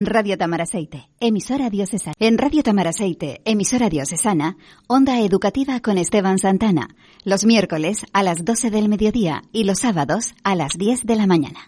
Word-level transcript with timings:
Radio 0.00 0.38
Tamaraceite, 0.38 1.08
emisora 1.18 1.70
diocesana. 1.70 2.14
En 2.20 2.38
Radio 2.38 2.62
Tamaraceite, 2.62 3.40
emisora 3.44 3.88
diocesana, 3.88 4.56
onda 4.86 5.18
educativa 5.18 5.80
con 5.80 5.98
Esteban 5.98 6.38
Santana, 6.38 6.94
los 7.24 7.44
miércoles 7.44 8.06
a 8.12 8.22
las 8.22 8.44
12 8.44 8.70
del 8.70 8.88
mediodía 8.88 9.42
y 9.50 9.64
los 9.64 9.80
sábados 9.80 10.34
a 10.44 10.54
las 10.54 10.78
10 10.78 11.04
de 11.04 11.16
la 11.16 11.26
mañana. 11.26 11.58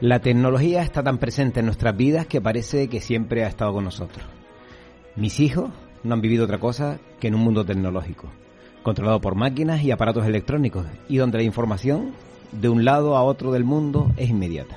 La 0.00 0.20
tecnología 0.20 0.80
está 0.80 1.02
tan 1.02 1.18
presente 1.18 1.60
en 1.60 1.66
nuestras 1.66 1.94
vidas 1.94 2.26
que 2.26 2.40
parece 2.40 2.88
que 2.88 3.02
siempre 3.02 3.44
ha 3.44 3.48
estado 3.48 3.74
con 3.74 3.84
nosotros. 3.84 4.24
Mis 5.14 5.40
hijos 5.40 5.68
no 6.04 6.14
han 6.14 6.22
vivido 6.22 6.44
otra 6.44 6.56
cosa 6.56 6.98
que 7.20 7.28
en 7.28 7.34
un 7.34 7.42
mundo 7.42 7.66
tecnológico, 7.66 8.28
controlado 8.82 9.20
por 9.20 9.34
máquinas 9.34 9.82
y 9.82 9.90
aparatos 9.90 10.24
electrónicos, 10.24 10.86
y 11.06 11.18
donde 11.18 11.36
la 11.36 11.44
información 11.44 12.12
de 12.50 12.70
un 12.70 12.82
lado 12.82 13.14
a 13.14 13.22
otro 13.22 13.52
del 13.52 13.64
mundo 13.64 14.10
es 14.16 14.30
inmediata. 14.30 14.76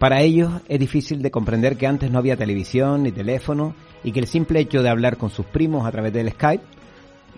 Para 0.00 0.20
ellos 0.22 0.52
es 0.68 0.80
difícil 0.80 1.22
de 1.22 1.30
comprender 1.30 1.76
que 1.76 1.86
antes 1.86 2.10
no 2.10 2.18
había 2.18 2.36
televisión 2.36 3.04
ni 3.04 3.12
teléfono 3.12 3.76
y 4.02 4.10
que 4.10 4.18
el 4.18 4.26
simple 4.26 4.58
hecho 4.58 4.82
de 4.82 4.88
hablar 4.88 5.16
con 5.16 5.30
sus 5.30 5.46
primos 5.46 5.86
a 5.86 5.92
través 5.92 6.12
del 6.12 6.32
Skype, 6.32 6.64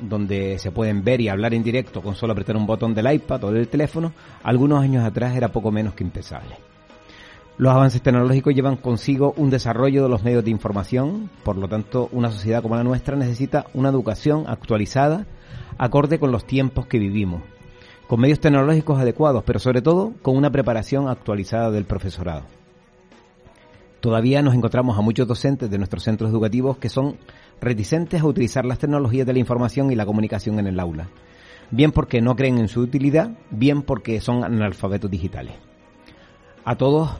donde 0.01 0.59
se 0.59 0.71
pueden 0.71 1.05
ver 1.05 1.21
y 1.21 1.29
hablar 1.29 1.53
en 1.53 1.63
directo 1.63 2.01
con 2.01 2.15
solo 2.15 2.33
apretar 2.33 2.57
un 2.57 2.67
botón 2.67 2.95
del 2.95 3.13
iPad 3.13 3.45
o 3.45 3.53
del 3.53 3.69
teléfono, 3.69 4.15
algunos 4.43 4.83
años 4.83 5.05
atrás 5.05 5.37
era 5.37 5.53
poco 5.53 5.71
menos 5.71 5.93
que 5.93 6.03
impensable. 6.03 6.57
Los 7.59 7.73
avances 7.73 8.03
tecnológicos 8.03 8.55
llevan 8.55 8.77
consigo 8.77 9.33
un 9.39 9.49
desarrollo 9.49 10.03
de 10.03 10.11
los 10.11 10.23
medios 10.23 10.45
de 10.45 10.51
información, 10.51 11.31
por 11.43 11.57
lo 11.57 11.69
tanto, 11.69 12.11
una 12.13 12.31
sociedad 12.31 12.61
como 12.61 12.77
la 12.77 12.85
nuestra 12.85 13.17
necesita 13.17 13.65
una 13.73 13.89
educación 13.89 14.45
actualizada, 14.47 15.27
acorde 15.79 16.19
con 16.19 16.33
los 16.33 16.47
tiempos 16.47 16.87
que 16.87 16.99
vivimos, 16.99 17.41
con 18.09 18.21
medios 18.21 18.41
tecnológicos 18.41 19.01
adecuados, 19.01 19.43
pero 19.45 19.59
sobre 19.59 19.81
todo 19.81 20.13
con 20.21 20.37
una 20.37 20.51
preparación 20.51 21.09
actualizada 21.09 21.71
del 21.71 21.87
profesorado. 21.87 22.43
Todavía 24.01 24.43
nos 24.43 24.55
encontramos 24.55 24.99
a 24.99 25.01
muchos 25.01 25.27
docentes 25.27 25.71
de 25.71 25.79
nuestros 25.79 26.05
centros 26.05 26.31
educativos 26.31 26.77
que 26.77 26.91
son 26.91 27.17
reticentes 27.59 28.21
a 28.21 28.27
utilizar 28.27 28.67
las 28.67 28.81
tecnologías 28.81 29.27
de 29.27 29.33
la 29.33 29.39
información 29.39 29.91
y 29.91 29.95
la 29.95 30.05
comunicación 30.05 30.59
en 30.59 30.67
el 30.67 30.79
aula, 30.79 31.09
bien 31.71 31.91
porque 31.91 32.21
no 32.21 32.37
creen 32.37 32.59
en 32.59 32.69
su 32.69 32.83
utilidad, 32.83 33.31
bien 33.51 33.81
porque 33.81 34.21
son 34.21 34.45
analfabetos 34.45 35.11
digitales. 35.11 35.55
A 36.67 36.75
todos 36.75 37.11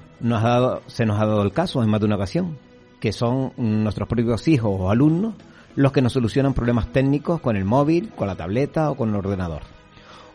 se 0.89 1.07
nos 1.07 1.21
ha 1.21 1.25
dado 1.25 1.43
el 1.43 1.53
caso 1.53 1.81
en 1.81 1.89
más 1.89 2.01
de 2.01 2.07
una 2.07 2.17
ocasión, 2.17 2.59
que 2.99 3.13
son 3.13 3.53
nuestros 3.57 4.09
propios 4.09 4.49
hijos 4.49 4.73
o 4.77 4.91
alumnos 4.91 5.35
los 5.77 5.93
que 5.93 6.03
nos 6.03 6.15
solucionan 6.15 6.53
problemas 6.53 6.91
técnicos 6.91 7.41
con 7.41 7.55
el 7.55 7.65
móvil, 7.65 8.11
con 8.17 8.27
la 8.27 8.35
tableta 8.35 8.91
o 8.91 8.97
con 8.97 9.11
el 9.11 9.15
ordenador. 9.15 9.63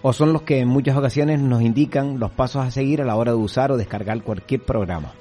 O 0.02 0.14
son 0.14 0.32
los 0.32 0.44
que 0.44 0.60
en 0.60 0.70
muchas 0.70 0.96
ocasiones 0.96 1.42
nos 1.42 1.62
indican 1.62 2.20
los 2.20 2.32
pasos 2.32 2.66
a 2.66 2.72
seguir 2.72 3.02
a 3.02 3.06
la 3.06 3.18
hora 3.18 3.32
de 3.32 3.38
usar 3.38 3.74
o 3.74 3.78
descargar 3.78 4.24
cualquier 4.24 4.62
programa. 4.62 5.12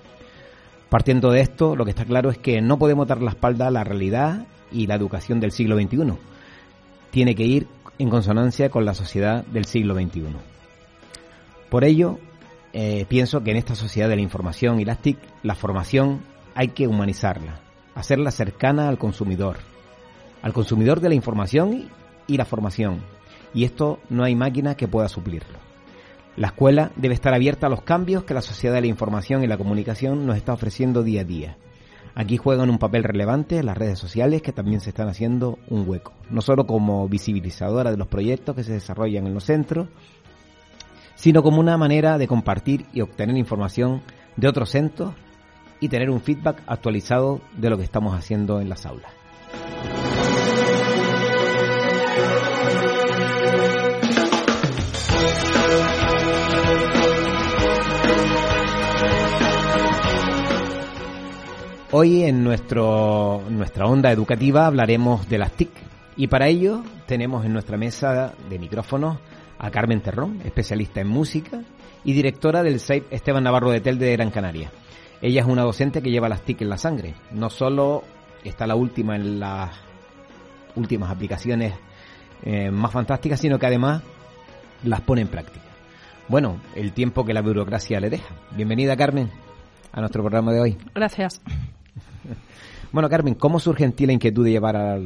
Partiendo 0.88 1.32
de 1.32 1.41
esto, 1.41 1.75
lo 1.75 1.84
que 1.84 1.91
está 1.91 2.04
claro 2.04 2.31
es 2.31 2.38
que 2.38 2.60
no 2.60 2.78
podemos 2.78 3.09
dar 3.09 3.20
la 3.20 3.31
espalda 3.31 3.66
a 3.66 3.72
la 3.72 3.82
realidad 3.82 4.47
y 4.70 4.87
la 4.87 4.94
educación 4.94 5.41
del 5.41 5.50
siglo 5.50 5.76
XXI. 5.76 6.12
Tiene 7.10 7.34
que 7.34 7.44
ir 7.44 7.66
en 7.98 8.09
consonancia 8.09 8.70
con 8.70 8.84
la 8.84 8.94
sociedad 8.94 9.44
del 9.47 9.64
siglo 9.64 9.94
XXI. 9.94 10.26
Por 11.69 11.82
ello, 11.82 12.20
eh, 12.72 13.04
pienso 13.08 13.42
que 13.42 13.50
en 13.50 13.56
esta 13.56 13.75
sociedad 13.75 14.08
de 14.08 14.16
la 14.16 14.22
información 14.22 14.81
y 14.81 14.84
las 14.84 14.98
TIC, 14.98 15.19
la 15.42 15.54
formación 15.54 16.20
hay 16.54 16.69
que 16.69 16.86
humanizarla, 16.86 17.60
hacerla 17.94 18.31
cercana 18.31 18.88
al 18.88 18.98
consumidor, 18.98 19.58
al 20.42 20.53
consumidor 20.53 21.00
de 21.00 21.08
la 21.08 21.14
información 21.14 21.91
y 22.26 22.36
la 22.36 22.44
formación. 22.44 23.00
Y 23.53 23.64
esto 23.64 23.98
no 24.08 24.22
hay 24.22 24.36
máquina 24.36 24.76
que 24.76 24.86
pueda 24.86 25.08
suplirlo. 25.08 25.58
La 26.36 26.48
escuela 26.48 26.92
debe 26.94 27.14
estar 27.14 27.34
abierta 27.34 27.66
a 27.66 27.70
los 27.70 27.82
cambios 27.82 28.22
que 28.22 28.34
la 28.34 28.41
sociedad 28.41 28.75
de 28.75 28.82
la 28.82 28.87
información 28.87 29.42
y 29.42 29.48
la 29.48 29.58
comunicación 29.58 30.26
nos 30.26 30.37
está 30.37 30.52
ofreciendo 30.52 31.02
día 31.02 31.22
a 31.22 31.25
día. 31.25 31.56
Aquí 32.14 32.37
juegan 32.37 32.70
un 32.70 32.78
papel 32.78 33.04
relevante 33.04 33.62
las 33.62 33.76
redes 33.76 33.98
sociales 33.98 34.42
que 34.42 34.52
también 34.52 34.81
se 34.81 34.91
están 34.91 35.08
haciendo 35.08 35.58
un 35.69 35.88
hueco, 35.88 36.12
no 36.31 36.41
solo 36.41 36.66
como 36.66 37.08
visibilizadora 37.08 37.91
de 37.91 37.97
los 37.97 38.08
proyectos 38.08 38.54
que 38.56 38.64
se 38.64 38.72
desarrollan 38.72 39.26
en 39.26 39.34
los 39.34 39.44
centros, 39.44 39.88
sino 41.20 41.42
como 41.42 41.60
una 41.60 41.76
manera 41.76 42.16
de 42.16 42.26
compartir 42.26 42.86
y 42.94 43.03
obtener 43.03 43.36
información 43.36 44.00
de 44.36 44.48
otros 44.48 44.70
centros 44.70 45.12
y 45.78 45.91
tener 45.91 46.08
un 46.08 46.22
feedback 46.22 46.62
actualizado 46.66 47.42
de 47.58 47.69
lo 47.69 47.76
que 47.76 47.84
estamos 47.84 48.14
haciendo 48.14 48.58
en 48.58 48.70
las 48.70 48.86
aulas. 48.86 49.12
Hoy 61.92 62.22
en 62.22 62.42
nuestro, 62.42 63.42
nuestra 63.50 63.84
onda 63.84 64.10
educativa 64.10 64.66
hablaremos 64.66 65.28
de 65.28 65.37
las 65.37 65.52
TIC 65.52 65.70
y 66.16 66.28
para 66.28 66.48
ello 66.48 66.82
tenemos 67.04 67.44
en 67.44 67.52
nuestra 67.52 67.76
mesa 67.76 68.32
de 68.48 68.58
micrófonos 68.58 69.19
a 69.60 69.71
Carmen 69.71 70.00
Terrón, 70.00 70.41
especialista 70.44 71.00
en 71.00 71.09
música 71.09 71.60
y 72.03 72.15
directora 72.15 72.62
del 72.62 72.81
SAIP 72.81 73.12
Esteban 73.12 73.44
Navarro 73.44 73.71
de 73.71 73.81
Tel 73.81 73.98
de 73.98 74.12
Gran 74.12 74.31
Canaria. 74.31 74.71
Ella 75.21 75.43
es 75.43 75.47
una 75.47 75.62
docente 75.62 76.00
que 76.00 76.10
lleva 76.10 76.31
las 76.31 76.43
TIC 76.43 76.62
en 76.62 76.71
la 76.71 76.78
sangre. 76.78 77.15
No 77.31 77.50
solo 77.50 78.03
está 78.43 78.66
la 78.66 78.75
última 78.75 79.16
en 79.16 79.38
las 79.38 79.70
últimas 80.76 81.10
aplicaciones 81.10 81.75
eh, 82.43 82.70
más 82.70 82.91
fantásticas, 82.91 83.38
sino 83.38 83.59
que 83.59 83.66
además 83.66 84.03
las 84.82 85.03
pone 85.03 85.20
en 85.20 85.28
práctica. 85.28 85.66
Bueno, 86.28 86.59
el 86.75 86.93
tiempo 86.94 87.26
que 87.26 87.34
la 87.34 87.43
burocracia 87.43 88.00
le 88.00 88.09
deja. 88.09 88.34
Bienvenida, 88.56 88.97
Carmen, 88.97 89.31
a 89.93 90.00
nuestro 90.00 90.22
programa 90.22 90.53
de 90.53 90.60
hoy. 90.60 90.78
Gracias. 90.94 91.43
Bueno, 92.92 93.08
Carmen, 93.08 93.34
¿cómo 93.34 93.60
surge 93.60 93.84
en 93.84 93.92
ti 93.92 94.04
la 94.04 94.12
inquietud 94.12 94.44
de 94.44 94.50
llevar 94.50 94.76
a 94.76 94.98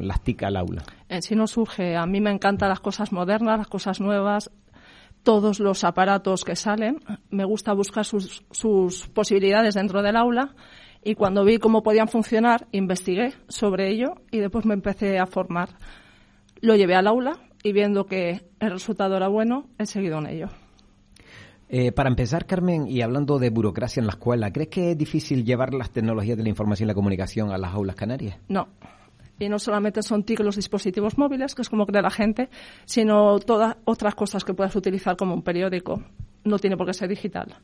las 0.00 0.22
TIC 0.22 0.44
al 0.44 0.56
aula? 0.56 0.84
En 1.08 1.20
sí 1.20 1.34
no 1.34 1.48
surge. 1.48 1.96
A 1.96 2.06
mí 2.06 2.20
me 2.20 2.30
encantan 2.30 2.68
las 2.68 2.78
cosas 2.78 3.10
modernas, 3.10 3.58
las 3.58 3.66
cosas 3.66 4.00
nuevas, 4.00 4.52
todos 5.24 5.58
los 5.58 5.82
aparatos 5.82 6.44
que 6.44 6.54
salen. 6.54 7.00
Me 7.30 7.44
gusta 7.44 7.72
buscar 7.72 8.04
sus, 8.04 8.44
sus 8.52 9.08
posibilidades 9.08 9.74
dentro 9.74 10.00
del 10.00 10.14
aula 10.16 10.54
y 11.02 11.16
cuando 11.16 11.44
vi 11.44 11.58
cómo 11.58 11.82
podían 11.82 12.08
funcionar, 12.08 12.68
investigué 12.70 13.34
sobre 13.48 13.90
ello 13.90 14.14
y 14.30 14.38
después 14.38 14.64
me 14.64 14.74
empecé 14.74 15.18
a 15.18 15.26
formar. 15.26 15.70
Lo 16.60 16.76
llevé 16.76 16.94
al 16.94 17.08
aula 17.08 17.40
y 17.62 17.72
viendo 17.72 18.06
que 18.06 18.42
el 18.60 18.70
resultado 18.70 19.16
era 19.16 19.28
bueno, 19.28 19.66
he 19.78 19.86
seguido 19.86 20.18
en 20.18 20.28
ello. 20.28 20.48
Eh, 21.68 21.92
para 21.92 22.08
empezar, 22.08 22.46
Carmen, 22.46 22.86
y 22.86 23.00
hablando 23.02 23.38
de 23.38 23.50
burocracia 23.50 24.00
en 24.00 24.06
la 24.06 24.12
escuela, 24.12 24.52
¿crees 24.52 24.68
que 24.68 24.90
es 24.92 24.98
difícil 24.98 25.44
llevar 25.44 25.74
las 25.74 25.90
tecnologías 25.90 26.36
de 26.36 26.42
la 26.42 26.48
información 26.48 26.86
y 26.86 26.88
la 26.88 26.94
comunicación 26.94 27.50
a 27.50 27.58
las 27.58 27.74
aulas 27.74 27.96
canarias? 27.96 28.36
No. 28.48 28.68
Y 29.38 29.48
no 29.48 29.58
solamente 29.58 30.02
son 30.02 30.22
TIC 30.22 30.40
los 30.40 30.56
dispositivos 30.56 31.18
móviles, 31.18 31.54
que 31.54 31.62
es 31.62 31.68
como 31.68 31.86
cree 31.86 32.02
la 32.02 32.10
gente, 32.10 32.48
sino 32.84 33.38
todas 33.40 33.76
otras 33.84 34.14
cosas 34.14 34.44
que 34.44 34.54
puedas 34.54 34.76
utilizar 34.76 35.16
como 35.16 35.34
un 35.34 35.42
periódico. 35.42 36.02
No 36.44 36.58
tiene 36.58 36.76
por 36.76 36.86
qué 36.86 36.94
ser 36.94 37.08
digital. 37.08 37.54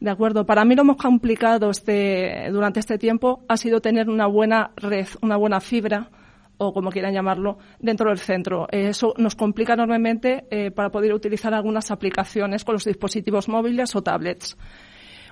De 0.00 0.10
acuerdo. 0.10 0.44
Para 0.44 0.64
mí 0.64 0.74
lo 0.74 0.84
más 0.84 0.96
complicado 0.96 1.70
este, 1.70 2.50
durante 2.50 2.80
este 2.80 2.98
tiempo 2.98 3.44
ha 3.48 3.56
sido 3.56 3.80
tener 3.80 4.10
una 4.10 4.26
buena 4.26 4.72
red, 4.76 5.06
una 5.22 5.36
buena 5.36 5.60
fibra 5.60 6.10
o 6.58 6.72
como 6.72 6.90
quieran 6.90 7.12
llamarlo, 7.12 7.58
dentro 7.78 8.10
del 8.10 8.18
centro. 8.18 8.66
Eso 8.70 9.14
nos 9.16 9.34
complica 9.34 9.74
enormemente 9.74 10.46
eh, 10.50 10.70
para 10.70 10.90
poder 10.90 11.12
utilizar 11.12 11.54
algunas 11.54 11.90
aplicaciones 11.90 12.64
con 12.64 12.74
los 12.74 12.84
dispositivos 12.84 13.48
móviles 13.48 13.94
o 13.96 14.02
tablets. 14.02 14.56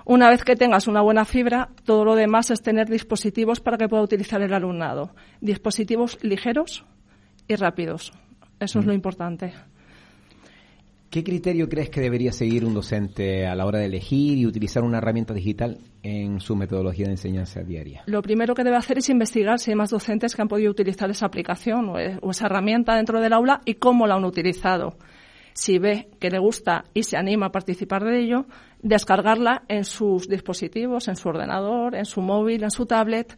Una 0.05 0.29
vez 0.29 0.43
que 0.43 0.57
tengas 0.57 0.87
una 0.87 1.01
buena 1.01 1.23
fibra, 1.23 1.69
todo 1.85 2.03
lo 2.03 2.15
demás 2.15 2.51
es 2.51 2.61
tener 2.61 2.89
dispositivos 2.89 3.61
para 3.61 3.77
que 3.77 3.87
pueda 3.87 4.03
utilizar 4.03 4.41
el 4.41 4.53
alumnado. 4.53 5.15
Dispositivos 5.39 6.17
ligeros 6.21 6.83
y 7.47 7.55
rápidos. 7.55 8.11
Eso 8.59 8.79
es 8.79 8.85
lo 8.85 8.93
importante. 8.93 9.53
¿Qué 11.13 11.23
criterio 11.23 11.69
crees 11.69 11.91
que 11.91 12.01
debería 12.01 12.31
seguir 12.31 12.65
un 12.65 12.73
docente 12.73 13.45
a 13.45 13.53
la 13.53 13.67
hora 13.67 13.77
de 13.77 13.85
elegir 13.85 14.35
y 14.35 14.47
utilizar 14.47 14.81
una 14.81 14.97
herramienta 14.97 15.31
digital 15.31 15.77
en 16.01 16.39
su 16.39 16.55
metodología 16.55 17.05
de 17.05 17.11
enseñanza 17.11 17.61
diaria? 17.61 18.01
Lo 18.07 18.23
primero 18.23 18.55
que 18.55 18.63
debe 18.63 18.77
hacer 18.77 18.97
es 18.97 19.09
investigar 19.09 19.59
si 19.59 19.69
hay 19.69 19.75
más 19.75 19.91
docentes 19.91 20.35
que 20.35 20.41
han 20.41 20.47
podido 20.47 20.71
utilizar 20.71 21.11
esa 21.11 21.27
aplicación 21.27 21.87
o, 21.87 21.99
e, 21.99 22.17
esa 22.31 22.47
herramienta 22.47 22.95
dentro 22.95 23.21
del 23.21 23.31
aula 23.31 23.61
y 23.63 23.75
cómo 23.75 24.07
la 24.07 24.15
han 24.15 24.25
utilizado. 24.25 24.97
Si 25.53 25.77
ve 25.77 26.07
que 26.19 26.31
le 26.31 26.39
gusta 26.39 26.85
y 26.95 27.03
se 27.03 27.15
anima 27.15 27.45
a 27.45 27.51
participar 27.51 28.03
de 28.03 28.19
ello, 28.19 28.47
descargarla 28.81 29.65
en 29.67 29.85
sus 29.85 30.27
dispositivos, 30.27 31.07
en 31.09 31.15
su 31.15 31.29
ordenador, 31.29 31.93
en 31.93 32.05
su 32.05 32.21
móvil, 32.21 32.63
en 32.63 32.71
su 32.71 32.87
tablet, 32.87 33.37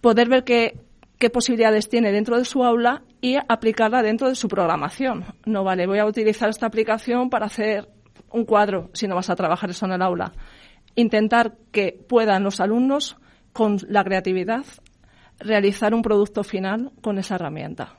poder 0.00 0.30
ver 0.30 0.44
que 0.44 0.80
qué 1.24 1.30
posibilidades 1.30 1.88
tiene 1.88 2.12
dentro 2.12 2.36
de 2.36 2.44
su 2.44 2.62
aula 2.62 3.02
y 3.22 3.36
aplicarla 3.36 4.02
dentro 4.02 4.28
de 4.28 4.34
su 4.34 4.46
programación. 4.46 5.24
No 5.46 5.64
vale, 5.64 5.86
voy 5.86 5.98
a 5.98 6.04
utilizar 6.04 6.50
esta 6.50 6.66
aplicación 6.66 7.30
para 7.30 7.46
hacer 7.46 7.88
un 8.30 8.44
cuadro 8.44 8.90
si 8.92 9.08
no 9.08 9.14
vas 9.14 9.30
a 9.30 9.34
trabajar 9.34 9.70
eso 9.70 9.86
en 9.86 9.92
el 9.92 10.02
aula. 10.02 10.34
Intentar 10.96 11.56
que 11.72 11.98
puedan 12.06 12.42
los 12.42 12.60
alumnos, 12.60 13.16
con 13.54 13.78
la 13.88 14.04
creatividad, 14.04 14.66
realizar 15.38 15.94
un 15.94 16.02
producto 16.02 16.44
final 16.44 16.92
con 17.00 17.16
esa 17.16 17.36
herramienta. 17.36 17.96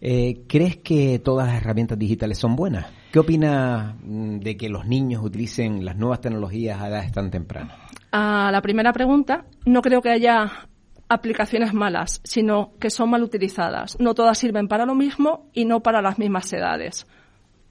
Eh, 0.00 0.44
¿Crees 0.46 0.76
que 0.76 1.18
todas 1.18 1.48
las 1.48 1.56
herramientas 1.56 1.98
digitales 1.98 2.38
son 2.38 2.54
buenas? 2.54 2.86
¿Qué 3.10 3.18
opinas 3.18 3.96
mm, 4.04 4.38
de 4.38 4.56
que 4.56 4.68
los 4.68 4.86
niños 4.86 5.20
utilicen 5.24 5.84
las 5.84 5.96
nuevas 5.96 6.20
tecnologías 6.20 6.80
a 6.80 6.86
edades 6.86 7.10
tan 7.10 7.32
tempranas? 7.32 7.76
A 8.12 8.52
la 8.52 8.62
primera 8.62 8.92
pregunta, 8.92 9.46
no 9.64 9.82
creo 9.82 10.00
que 10.00 10.10
haya 10.10 10.68
aplicaciones 11.12 11.74
malas, 11.74 12.20
sino 12.24 12.72
que 12.80 12.90
son 12.90 13.10
mal 13.10 13.22
utilizadas. 13.22 13.98
No 14.00 14.14
todas 14.14 14.38
sirven 14.38 14.68
para 14.68 14.86
lo 14.86 14.94
mismo 14.94 15.50
y 15.52 15.64
no 15.64 15.80
para 15.80 16.00
las 16.00 16.18
mismas 16.18 16.52
edades. 16.52 17.06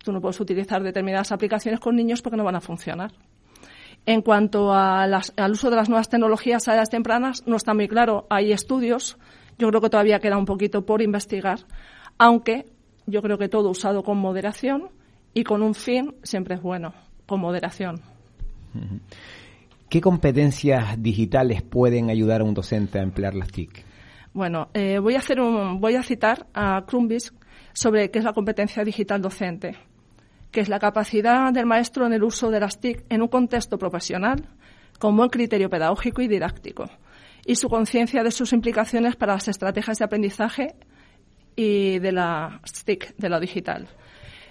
Tú 0.04 0.12
no 0.12 0.22
puedes 0.22 0.40
utilizar 0.40 0.84
determinadas 0.84 1.32
aplicaciones 1.32 1.80
con 1.80 1.96
niños 1.96 2.22
porque 2.22 2.38
no 2.38 2.44
van 2.44 2.56
a 2.56 2.62
funcionar. 2.62 3.12
En 4.06 4.22
cuanto 4.22 4.74
al 4.74 5.52
uso 5.52 5.70
de 5.70 5.76
las 5.76 5.90
nuevas 5.90 6.10
tecnologías 6.10 6.68
a 6.68 6.74
edades 6.74 6.90
tempranas, 6.90 7.44
no 7.46 7.56
está 7.56 7.74
muy 7.74 7.88
claro. 7.88 8.26
Hay 8.30 8.52
estudios, 8.52 9.18
yo 9.58 9.70
creo 9.70 9.82
que 9.82 9.90
todavía 9.90 10.20
queda 10.20 10.38
un 10.38 10.46
poquito 10.46 10.86
por 10.86 11.02
investigar, 11.02 11.60
aunque 12.18 12.66
yo 13.06 13.22
creo 13.22 13.38
que 13.38 13.50
todo 13.50 13.70
usado 13.70 14.04
con 14.04 14.18
moderación 14.18 14.90
y 15.34 15.44
con 15.44 15.62
un 15.62 15.76
fin 15.76 16.16
siempre 16.24 16.56
es 16.56 16.62
bueno, 16.62 16.94
con 17.26 17.40
moderación. 17.40 18.02
¿Qué 19.92 20.00
competencias 20.00 21.04
digitales 21.04 21.64
pueden 21.64 22.10
ayudar 22.10 22.40
a 22.40 22.44
un 22.46 22.54
docente 22.54 22.98
a 22.98 23.02
emplear 23.02 23.36
las 23.36 23.52
TIC? 23.52 23.84
Bueno, 24.32 24.70
eh, 24.74 25.00
voy 25.00 25.16
a 25.16 26.02
citar 26.02 26.48
a 26.54 26.86
Crumbis 26.88 27.34
sobre 27.74 28.10
qué 28.10 28.20
es 28.20 28.24
la 28.24 28.32
competencia 28.32 28.86
digital 28.86 29.22
docente, 29.22 29.76
que 30.50 30.62
es 30.62 30.70
la 30.70 30.80
capacidad 30.80 31.52
del 31.52 31.66
maestro 31.66 32.06
en 32.06 32.14
el 32.14 32.24
uso 32.24 32.50
de 32.50 32.62
las 32.62 32.80
TIC 32.80 33.04
en 33.10 33.22
un 33.22 33.28
contexto 33.28 33.78
profesional, 33.78 34.48
con 34.98 35.18
buen 35.18 35.28
criterio 35.28 35.70
pedagógico 35.70 36.22
y 36.22 36.30
didáctico, 36.30 36.86
y 37.46 37.56
su 37.56 37.68
conciencia 37.68 38.24
de 38.24 38.32
sus 38.32 38.54
implicaciones 38.54 39.18
para 39.18 39.34
las 39.34 39.50
estrategias 39.50 39.98
de 39.98 40.06
aprendizaje 40.06 40.76
y 41.58 42.00
de 42.00 42.14
la 42.14 42.62
TIC, 42.86 43.18
de 43.18 43.28
lo 43.28 43.42
digital. 43.42 43.90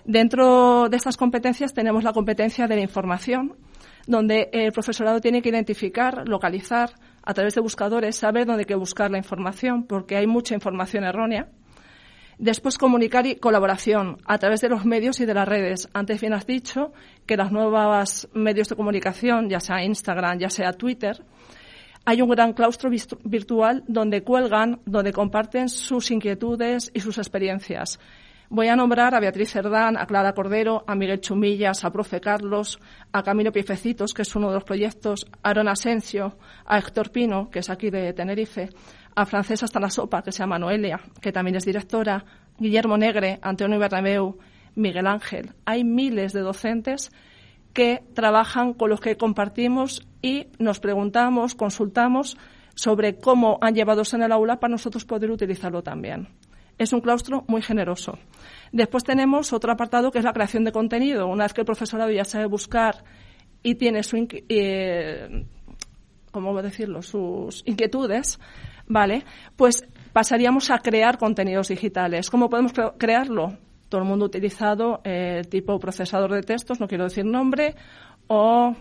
Dentro 0.05 0.91
de 0.91 0.99
estas 0.99 1.17
competencias 1.17 1.73
tenemos 1.73 2.05
la 2.05 2.13
competencia 2.13 2.67
de 2.67 2.77
la 2.77 2.83
información, 2.83 3.57
donde 4.11 4.51
el 4.53 4.73
profesorado 4.73 5.21
tiene 5.21 5.41
que 5.41 5.51
identificar, 5.51 6.29
localizar, 6.29 6.91
a 7.23 7.33
través 7.33 7.55
de 7.55 7.61
buscadores, 7.61 8.17
saber 8.17 8.45
dónde 8.45 8.63
hay 8.63 8.67
que 8.67 8.75
buscar 8.75 9.09
la 9.09 9.19
información, 9.19 9.85
porque 9.85 10.17
hay 10.17 10.27
mucha 10.27 10.55
información 10.55 11.05
errónea. 11.05 11.49
Después, 12.37 12.77
comunicar 12.77 13.27
y 13.27 13.37
colaboración 13.37 14.17
a 14.25 14.39
través 14.39 14.63
de 14.63 14.69
los 14.69 14.85
medios 14.85 15.21
y 15.21 15.27
de 15.27 15.35
las 15.35 15.47
redes. 15.47 15.89
Antes 15.93 16.21
bien 16.21 16.33
has 16.33 16.45
dicho 16.45 16.93
que 17.25 17.37
las 17.37 17.53
nuevas 17.53 18.29
medios 18.33 18.69
de 18.69 18.77
comunicación, 18.77 19.49
ya 19.49 19.61
sea 19.61 19.85
Instagram, 19.85 20.39
ya 20.39 20.51
sea 20.51 20.73
Twitter, 20.73 21.23
hay 22.05 22.21
un 22.21 22.31
gran 22.31 22.53
claustro 22.53 22.91
virtual 23.23 23.85
donde 23.87 24.25
cuelgan, 24.25 24.81
donde 24.87 25.13
comparten 25.13 25.69
sus 25.69 26.11
inquietudes 26.11 26.91
y 26.93 27.01
sus 27.01 27.19
experiencias. 27.19 28.01
Voy 28.53 28.67
a 28.67 28.75
nombrar 28.75 29.15
a 29.15 29.21
Beatriz 29.21 29.53
Cerdán, 29.53 29.97
a 29.97 30.07
Clara 30.07 30.33
Cordero, 30.33 30.83
a 30.89 30.97
Miguel 30.97 31.21
Chumillas, 31.21 31.85
a 31.85 31.93
Profe 31.93 32.21
Carlos, 32.21 32.81
a 33.13 33.23
Camilo 33.23 33.53
Piefecitos, 33.53 34.13
que 34.13 34.23
es 34.23 34.35
uno 34.35 34.49
de 34.49 34.55
los 34.55 34.65
proyectos, 34.65 35.25
a 35.41 35.51
Aaron 35.51 35.69
Asensio, 35.69 36.37
a 36.67 36.77
Héctor 36.77 37.13
Pino, 37.13 37.49
que 37.49 37.61
es 37.61 37.71
aquí 37.71 37.91
de 37.91 38.13
Tenerife, 38.13 38.71
a 39.15 39.25
Francesa 39.25 39.67
Hasta 39.67 39.79
la 39.79 39.89
Sopa, 39.89 40.23
que 40.25 40.33
se 40.33 40.41
llama 40.41 40.59
Noelia, 40.59 40.99
que 41.21 41.31
también 41.31 41.55
es 41.55 41.65
directora, 41.65 42.25
Guillermo 42.59 42.97
Negre, 42.97 43.39
Antonio 43.41 43.79
Bernabeu, 43.79 44.37
Miguel 44.75 45.07
Ángel. 45.07 45.53
Hay 45.65 45.85
miles 45.85 46.33
de 46.33 46.41
docentes 46.41 47.13
que 47.73 48.03
trabajan 48.15 48.75
con 48.75 48.91
los 48.91 49.01
que 49.01 49.17
compartimos 49.17 50.05
y 50.23 50.49
nos 50.59 50.81
preguntamos, 50.81 51.55
consultamos 51.55 52.37
sobre 52.75 53.17
cómo 53.17 53.59
han 53.61 53.77
llevado 53.77 54.03
en 54.13 54.23
el 54.23 54.33
aula 54.33 54.59
para 54.59 54.73
nosotros 54.73 55.05
poder 55.05 55.31
utilizarlo 55.31 55.85
también 55.85 56.27
es 56.81 56.95
un 56.95 57.03
claustro 57.03 57.45
muy 57.47 57.61
generoso. 57.61 58.19
Después 58.73 59.05
tenemos 59.05 59.53
otro 59.53 59.71
apartado 59.71 60.11
que 60.11 60.19
es 60.19 60.25
la 60.25 60.33
creación 60.33 60.65
de 60.65 60.73
contenido. 60.73 61.27
Una 61.27 61.45
vez 61.45 61.53
que 61.53 61.61
el 61.61 61.67
profesorado 61.67 62.11
ya 62.11 62.25
sabe 62.25 62.47
buscar 62.47 63.05
y 63.63 63.75
tiene 63.75 64.03
su, 64.03 64.27
eh, 64.49 65.45
¿cómo 66.31 66.63
decirlo? 66.63 67.03
sus 67.03 67.63
inquietudes, 67.67 68.41
¿vale? 68.87 69.25
Pues 69.57 69.85
pasaríamos 70.15 70.71
a 70.71 70.79
crear 70.79 71.19
contenidos 71.19 71.69
digitales. 71.69 72.31
¿Cómo 72.31 72.49
podemos 72.49 72.73
crearlo? 72.97 73.59
Todo 73.91 74.01
el 74.01 74.07
mundo 74.07 74.25
utilizado 74.25 75.03
el 75.05 75.49
tipo 75.49 75.79
procesador 75.79 76.33
de 76.33 76.41
textos, 76.41 76.81
no 76.81 76.89
quiero 76.89 77.05
decir 77.05 77.27
nombre, 77.27 77.75
o 78.27 78.75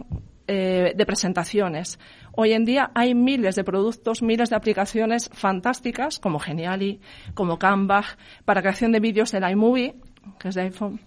eh, 0.47 0.93
de 0.95 1.05
presentaciones. 1.05 1.99
Hoy 2.41 2.53
en 2.53 2.63
día 2.63 2.89
hay 2.95 3.15
miles 3.15 3.57
de 3.57 3.65
productos, 3.65 4.21
miles 4.21 4.49
de 4.49 4.55
aplicaciones 4.55 5.29
fantásticas 5.33 6.19
como 6.19 6.39
Geniali, 6.39 7.01
como 7.33 7.59
Canva, 7.59 8.05
para 8.45 8.61
creación 8.61 8.93
de 8.93 9.01
vídeos 9.01 9.33
del 9.33 9.43
iMovie, 9.43 9.95
que 10.39 10.47
es 10.47 10.55
de 10.55 10.61
iPhone, 10.61 11.01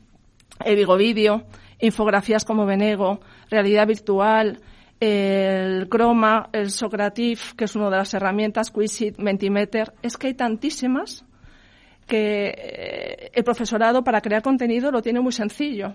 Evigo 0.62 0.94
Video, 0.98 1.44
infografías 1.78 2.44
como 2.44 2.66
Venego, 2.66 3.20
realidad 3.48 3.86
virtual, 3.86 4.60
el 5.00 5.88
Chroma, 5.88 6.50
el 6.52 6.70
Socrative, 6.70 7.40
que 7.56 7.64
es 7.64 7.74
una 7.76 7.88
de 7.88 7.96
las 7.96 8.12
herramientas, 8.12 8.70
Quizit, 8.70 9.16
Mentimeter. 9.16 9.94
Es 10.02 10.18
que 10.18 10.26
hay 10.26 10.34
tantísimas 10.34 11.24
que 12.06 12.48
eh, 12.48 13.30
el 13.32 13.42
profesorado 13.42 14.04
para 14.04 14.20
crear 14.20 14.42
contenido 14.42 14.90
lo 14.90 15.00
tiene 15.00 15.20
muy 15.20 15.32
sencillo. 15.32 15.94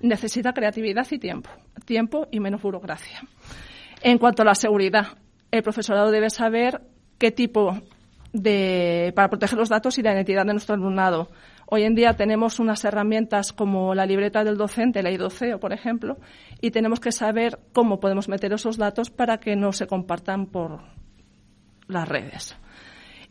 Necesita 0.00 0.54
creatividad 0.54 1.06
y 1.10 1.18
tiempo. 1.18 1.50
Tiempo 1.84 2.28
y 2.30 2.40
menos 2.40 2.62
burocracia. 2.62 3.20
En 4.02 4.18
cuanto 4.18 4.42
a 4.42 4.44
la 4.46 4.54
seguridad, 4.54 5.18
el 5.50 5.62
profesorado 5.62 6.10
debe 6.10 6.30
saber 6.30 6.80
qué 7.18 7.30
tipo 7.30 7.78
de, 8.32 9.12
para 9.14 9.28
proteger 9.28 9.58
los 9.58 9.68
datos 9.68 9.98
y 9.98 10.02
la 10.02 10.14
identidad 10.14 10.46
de 10.46 10.52
nuestro 10.52 10.74
alumnado. 10.74 11.28
Hoy 11.66 11.84
en 11.84 11.94
día 11.94 12.14
tenemos 12.14 12.58
unas 12.58 12.84
herramientas 12.84 13.52
como 13.52 13.94
la 13.94 14.06
libreta 14.06 14.42
del 14.42 14.56
docente, 14.56 15.02
la 15.02 15.10
I12, 15.10 15.58
por 15.58 15.72
ejemplo, 15.72 16.16
y 16.60 16.70
tenemos 16.70 16.98
que 16.98 17.12
saber 17.12 17.60
cómo 17.72 18.00
podemos 18.00 18.28
meter 18.28 18.52
esos 18.52 18.76
datos 18.76 19.10
para 19.10 19.38
que 19.38 19.54
no 19.54 19.72
se 19.72 19.86
compartan 19.86 20.46
por 20.46 20.80
las 21.86 22.08
redes. 22.08 22.56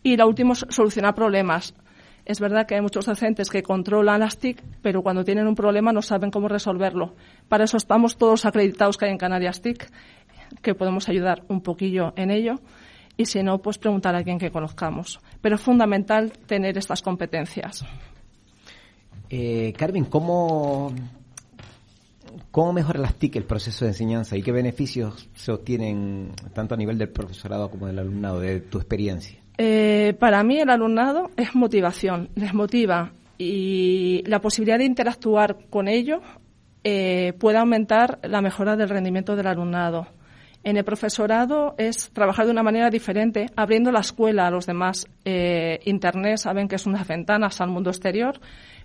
Y 0.03 0.15
lo 0.15 0.27
último 0.27 0.55
solucionar 0.55 1.15
problemas. 1.15 1.73
Es 2.25 2.39
verdad 2.39 2.67
que 2.67 2.75
hay 2.75 2.81
muchos 2.81 3.07
docentes 3.07 3.49
que 3.49 3.63
controlan 3.63 4.19
las 4.19 4.37
TIC, 4.37 4.61
pero 4.83 5.01
cuando 5.01 5.23
tienen 5.23 5.47
un 5.47 5.55
problema 5.55 5.91
no 5.91 6.03
saben 6.03 6.29
cómo 6.29 6.47
resolverlo. 6.47 7.15
Para 7.47 7.63
eso 7.63 7.75
estamos 7.75 8.17
todos 8.17 8.45
acreditados 8.45 8.97
que 8.97 9.05
hay 9.05 9.11
en 9.11 9.17
Canarias 9.17 9.61
TIC, 9.61 9.89
que 10.61 10.75
podemos 10.75 11.09
ayudar 11.09 11.43
un 11.47 11.61
poquillo 11.61 12.13
en 12.15 12.31
ello. 12.31 12.55
Y 13.17 13.25
si 13.25 13.43
no, 13.43 13.57
pues 13.57 13.77
preguntar 13.77 14.15
a 14.15 14.19
alguien 14.19 14.39
que 14.39 14.51
conozcamos. 14.51 15.19
Pero 15.41 15.55
es 15.55 15.61
fundamental 15.61 16.31
tener 16.31 16.77
estas 16.77 17.01
competencias. 17.01 17.85
Eh, 19.29 19.73
Carmen, 19.77 20.05
¿cómo, 20.05 20.93
¿Cómo 22.51 22.73
mejora 22.73 22.99
las 22.99 23.15
TIC 23.15 23.35
el 23.35 23.43
proceso 23.43 23.85
de 23.85 23.91
enseñanza 23.91 24.35
y 24.35 24.41
qué 24.41 24.51
beneficios 24.51 25.29
se 25.35 25.51
obtienen 25.51 26.31
tanto 26.53 26.73
a 26.73 26.77
nivel 26.77 26.97
del 26.97 27.09
profesorado 27.09 27.69
como 27.69 27.87
del 27.87 27.99
alumnado, 27.99 28.39
de 28.39 28.59
tu 28.61 28.77
experiencia? 28.79 29.37
Eh, 29.57 30.15
para 30.19 30.43
mí 30.43 30.57
el 30.59 30.69
alumnado 30.69 31.31
es 31.37 31.53
motivación, 31.53 32.29
les 32.35 32.53
motiva 32.53 33.11
y 33.37 34.23
la 34.25 34.41
posibilidad 34.41 34.79
de 34.79 34.85
interactuar 34.85 35.57
con 35.69 35.87
ellos 35.87 36.21
eh, 36.83 37.33
puede 37.39 37.57
aumentar 37.57 38.19
la 38.23 38.41
mejora 38.41 38.75
del 38.75 38.89
rendimiento 38.89 39.35
del 39.35 39.47
alumnado. 39.47 40.07
En 40.63 40.75
el 40.75 40.83
profesorado 40.83 41.73
es 41.77 42.11
trabajar 42.11 42.45
de 42.45 42.51
una 42.51 42.63
manera 42.63 42.89
diferente, 42.89 43.47
abriendo 43.55 43.91
la 43.91 44.01
escuela 44.01 44.47
a 44.47 44.51
los 44.51 44.65
demás. 44.65 45.07
Eh, 45.23 45.79
Internet 45.85 46.37
saben 46.37 46.67
que 46.67 46.75
es 46.75 46.85
unas 46.85 47.07
ventanas 47.07 47.61
al 47.61 47.69
mundo 47.69 47.89
exterior, 47.89 48.39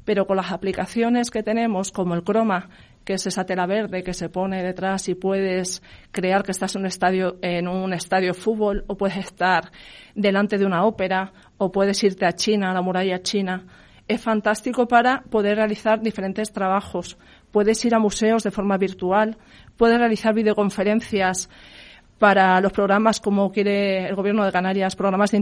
pero 0.04 0.26
con 0.26 0.36
las 0.36 0.52
aplicaciones 0.52 1.30
que 1.30 1.42
tenemos, 1.42 1.90
como 1.90 2.14
el 2.14 2.22
Chroma, 2.22 2.68
que 3.04 3.14
es 3.14 3.26
esa 3.26 3.44
tela 3.44 3.66
verde 3.66 4.04
que 4.04 4.14
se 4.14 4.28
pone 4.28 4.62
detrás 4.62 5.08
y 5.08 5.14
puedes 5.16 5.82
crear 6.12 6.44
que 6.44 6.52
estás 6.52 6.76
en 6.76 6.82
un 6.82 6.86
estadio, 6.86 7.38
en 7.42 7.66
un 7.66 7.92
estadio 7.92 8.28
de 8.28 8.34
fútbol, 8.34 8.84
o 8.86 8.96
puedes 8.96 9.16
estar 9.16 9.72
delante 10.14 10.58
de 10.58 10.66
una 10.66 10.84
ópera, 10.84 11.32
o 11.58 11.72
puedes 11.72 12.02
irte 12.04 12.24
a 12.24 12.32
China, 12.32 12.70
a 12.70 12.74
la 12.74 12.82
muralla 12.82 13.20
china. 13.20 13.66
es 14.06 14.20
fantástico 14.20 14.86
para 14.86 15.22
poder 15.22 15.56
realizar 15.56 16.00
diferentes 16.00 16.52
trabajos. 16.52 17.16
Puedes 17.54 17.84
ir 17.84 17.94
a 17.94 18.00
museos 18.00 18.42
de 18.42 18.50
forma 18.50 18.76
virtual, 18.78 19.38
puedes 19.76 19.96
realizar 19.96 20.34
videoconferencias 20.34 21.48
para 22.18 22.60
los 22.60 22.72
programas 22.72 23.20
como 23.20 23.52
quiere 23.52 24.08
el 24.08 24.16
Gobierno 24.16 24.44
de 24.44 24.50
Canarias, 24.50 24.96
programas 24.96 25.30
de 25.30 25.40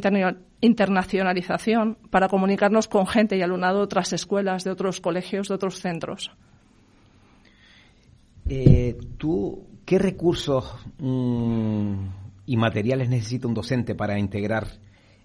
internacionalización, 0.60 1.96
para 2.10 2.28
comunicarnos 2.28 2.86
con 2.86 3.06
gente 3.06 3.38
y 3.38 3.40
alumnado 3.40 3.78
de 3.78 3.84
otras 3.84 4.12
escuelas, 4.12 4.62
de 4.62 4.72
otros 4.72 5.00
colegios, 5.00 5.48
de 5.48 5.54
otros 5.54 5.80
centros. 5.80 6.30
Eh, 8.46 8.98
¿Tú 9.16 9.64
qué 9.86 9.98
recursos 9.98 10.70
mm, 10.98 11.94
y 12.44 12.56
materiales 12.58 13.08
necesita 13.08 13.48
un 13.48 13.54
docente 13.54 13.94
para 13.94 14.18
integrar 14.18 14.66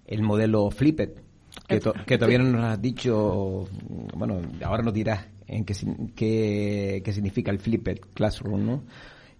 el 0.06 0.22
modelo 0.22 0.70
Flipped? 0.70 1.20
Que, 1.66 1.80
todavía 2.16 2.38
no 2.38 2.44
nos 2.44 2.64
has 2.64 2.80
dicho, 2.80 3.68
bueno, 4.14 4.40
ahora 4.64 4.82
nos 4.82 4.94
dirás 4.94 5.26
en 5.48 5.64
qué, 5.64 7.02
qué, 7.04 7.12
significa 7.12 7.50
el 7.50 7.58
Flipped 7.58 8.00
Classroom, 8.14 8.66
¿no? 8.66 8.82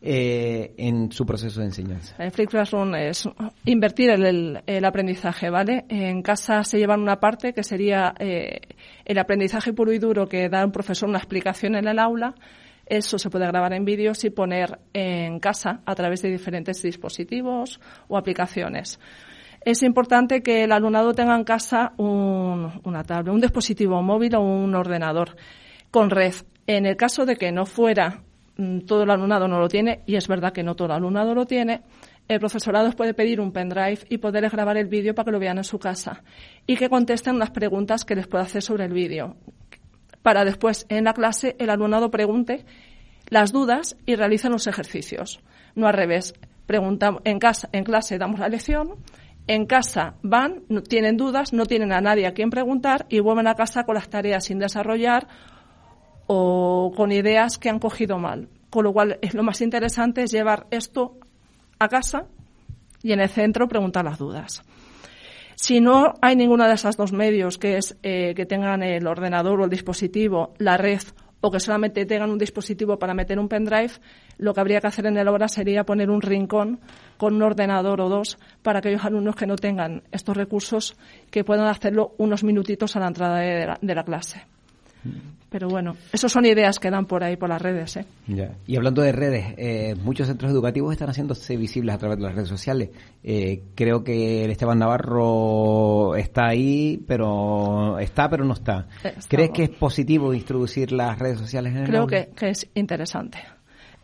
Eh, 0.01 0.75
en 0.77 1.11
su 1.11 1.27
proceso 1.27 1.61
de 1.61 1.67
enseñanza. 1.67 2.15
El 2.23 2.31
Flipped 2.31 2.53
Classroom 2.53 2.95
es 2.95 3.29
invertir 3.65 4.11
el, 4.11 4.63
el, 4.65 4.85
aprendizaje, 4.85 5.51
¿vale? 5.51 5.87
En 5.89 6.23
casa 6.23 6.63
se 6.63 6.79
llevan 6.79 7.01
una 7.01 7.19
parte 7.19 7.53
que 7.53 7.65
sería 7.65 8.15
eh, 8.19 8.61
el 9.05 9.19
aprendizaje 9.19 9.73
puro 9.73 9.93
y 9.93 9.99
duro 9.99 10.29
que 10.29 10.49
da 10.49 10.65
un 10.65 10.71
profesor 10.71 11.09
una 11.09 11.19
explicación 11.19 11.75
en 11.75 11.89
el 11.89 11.99
aula 11.99 12.35
eso 12.89 13.19
se 13.19 13.29
puede 13.29 13.47
grabar 13.47 13.75
en 13.75 13.85
vídeos 13.85 14.25
y 14.25 14.31
poner 14.31 14.79
en 14.95 15.41
casa 15.41 15.83
a 15.85 15.95
través 15.95 16.23
de 16.23 16.31
diferentes 16.31 16.81
dispositivos 16.83 17.81
o 18.09 18.17
aplicaciones. 18.17 18.99
Es 19.61 19.83
importante 19.83 20.43
que 20.43 20.65
el 20.65 20.73
alumnado 20.73 21.13
tenga 21.13 21.37
en 21.37 21.45
casa 21.45 21.93
un, 21.99 22.81
una 22.85 23.05
tablet, 23.05 23.35
un 23.35 23.41
dispositivo 23.41 24.03
móvil 24.03 24.37
o 24.37 24.41
un 24.41 24.75
ordenador 24.75 25.37
con 25.91 26.11
red. 26.11 26.35
En 26.67 26.87
el 26.87 26.97
caso 26.97 27.27
de 27.27 27.37
que 27.37 27.53
no 27.53 27.67
fuera, 27.67 28.23
mm, 28.57 28.81
todo 28.81 29.05
el 29.05 29.11
alumnado 29.11 29.49
no 29.49 29.59
lo 29.59 29.69
tiene, 29.69 30.03
y 30.07 30.17
es 30.17 30.29
verdad 30.29 30.53
que 30.53 30.63
no 30.63 30.75
todo 30.75 30.87
el 30.87 30.95
alumnado 30.95 31.35
lo 31.35 31.47
tiene, 31.47 31.83
el 32.29 32.41
profesorado 32.41 32.91
puede 32.93 33.15
pedir 33.15 33.41
un 33.41 33.53
pendrive 33.53 34.01
y 34.11 34.19
poderles 34.19 34.53
grabar 34.53 34.77
el 34.77 34.87
vídeo 34.87 35.15
para 35.15 35.27
que 35.27 35.33
lo 35.33 35.39
vean 35.39 35.59
en 35.59 35.65
su 35.65 35.79
casa 35.79 36.23
y 36.67 36.77
que 36.77 36.91
contesten 36.91 37.37
unas 37.37 37.51
preguntas 37.51 38.05
que 38.05 38.15
les 38.15 38.27
pueda 38.27 38.45
hacer 38.45 38.63
sobre 38.63 38.85
el 38.85 38.93
vídeo 38.93 39.37
para 40.29 40.45
después 40.45 40.85
en 40.91 41.05
la 41.05 41.15
clase 41.15 41.57
el 41.59 41.71
alumnado 41.71 42.11
pregunte 42.11 42.67
las 43.31 43.51
dudas 43.51 43.97
y 44.05 44.15
realicen 44.15 44.53
los 44.53 44.67
ejercicios. 44.67 45.41
No 45.75 45.87
al 45.87 45.95
revés. 45.95 46.35
Preguntamos, 46.67 47.23
en, 47.25 47.39
casa, 47.39 47.71
en 47.73 47.83
clase 47.83 48.19
damos 48.19 48.39
la 48.39 48.49
lección, 48.49 48.97
en 49.47 49.65
casa 49.65 50.17
van, 50.23 50.65
no, 50.69 50.83
tienen 50.83 51.17
dudas, 51.17 51.55
no 51.55 51.65
tienen 51.65 51.93
a 51.93 52.03
nadie 52.03 52.27
a 52.27 52.35
quien 52.35 52.51
preguntar 52.51 53.07
y 53.09 53.21
vuelven 53.21 53.47
a 53.47 53.55
casa 53.55 53.85
con 53.85 53.95
las 53.95 54.11
tareas 54.11 54.45
sin 54.45 54.59
desarrollar 54.59 55.29
o 56.29 56.93
con 56.95 57.11
ideas 57.11 57.59
que 57.59 57.71
han 57.71 57.81
cogido 57.81 58.19
mal. 58.19 58.49
Con 58.71 58.85
lo 58.85 58.93
cual, 58.93 59.19
lo 59.33 59.43
más 59.43 59.61
interesante 59.63 60.23
es 60.23 60.31
llevar 60.31 60.67
esto 60.71 61.17
a 61.79 61.89
casa 61.89 62.27
y 63.03 63.13
en 63.13 63.21
el 63.21 63.29
centro 63.29 63.67
preguntar 63.67 64.05
las 64.05 64.19
dudas. 64.19 64.63
Si 65.57 65.81
no 65.81 66.15
hay 66.21 66.37
ninguno 66.37 66.69
de 66.69 66.75
esos 66.75 66.97
dos 66.97 67.13
medios, 67.13 67.59
que 67.59 67.79
es 67.79 67.97
eh, 68.03 68.35
que 68.37 68.47
tengan 68.47 68.83
el 68.83 69.07
ordenador 69.07 69.61
o 69.61 69.65
el 69.65 69.71
dispositivo, 69.71 70.55
la 70.59 70.77
red 70.77 71.01
o 71.41 71.51
que 71.51 71.61
solamente 71.61 72.05
tengan 72.05 72.31
un 72.31 72.39
dispositivo 72.39 72.99
para 72.99 73.15
meter 73.15 73.39
un 73.39 73.49
pendrive, 73.49 73.93
lo 74.37 74.53
que 74.53 74.61
habría 74.61 74.81
que 74.81 74.89
hacer 74.89 75.07
en 75.07 75.17
el 75.17 75.29
obra 75.29 75.49
sería 75.49 75.85
poner 75.85 76.11
un 76.11 76.21
rincón 76.21 76.81
con 77.17 77.35
un 77.35 77.43
ordenador 77.43 78.01
o 78.01 78.09
dos 78.09 78.39
para 78.63 78.81
aquellos 78.81 79.05
alumnos 79.05 79.35
que 79.35 79.47
no 79.47 79.57
tengan 79.57 80.03
estos 80.13 80.37
recursos 80.37 80.97
que 81.31 81.43
puedan 81.43 81.67
hacerlo 81.69 82.15
unos 82.19 82.45
minutitos 82.45 82.97
a 82.97 83.01
la 83.01 83.09
entrada 83.09 83.39
de 83.39 83.95
la 83.95 84.05
clase. 84.05 84.58
Pero 85.51 85.69
bueno, 85.69 85.97
esas 86.13 86.31
son 86.31 86.45
ideas 86.45 86.79
que 86.79 86.91
dan 86.91 87.07
por 87.07 87.25
ahí, 87.25 87.37
por 87.37 87.49
las 87.49 87.63
redes. 87.63 87.97
¿eh? 87.97 88.05
Y 88.67 88.77
hablando 88.77 89.01
de 89.01 89.13
redes, 89.13 89.55
eh, 89.57 89.95
muchos 90.03 90.27
centros 90.27 90.53
educativos 90.53 90.93
están 90.93 91.09
haciéndose 91.09 91.57
visibles 91.57 91.95
a 91.95 91.99
través 91.99 92.19
de 92.19 92.25
las 92.25 92.35
redes 92.35 92.49
sociales. 92.49 92.91
Eh, 93.25 93.63
creo 93.75 94.05
que 94.05 94.45
el 94.45 94.51
Esteban 94.51 94.79
Navarro 94.79 96.17
está 96.17 96.49
ahí, 96.49 97.03
pero 97.07 97.99
está, 97.99 98.29
pero 98.29 98.45
no 98.45 98.53
está. 98.53 98.89
¿Crees 99.29 99.51
que 99.51 99.65
es 99.65 99.71
positivo 99.71 100.35
introducir 100.35 100.93
las 100.93 101.19
redes 101.19 101.39
sociales 101.39 101.73
en 101.73 101.79
el 101.79 101.87
Creo 101.87 102.07
que, 102.07 102.29
que 102.37 102.51
es 102.51 102.69
interesante. 102.75 103.39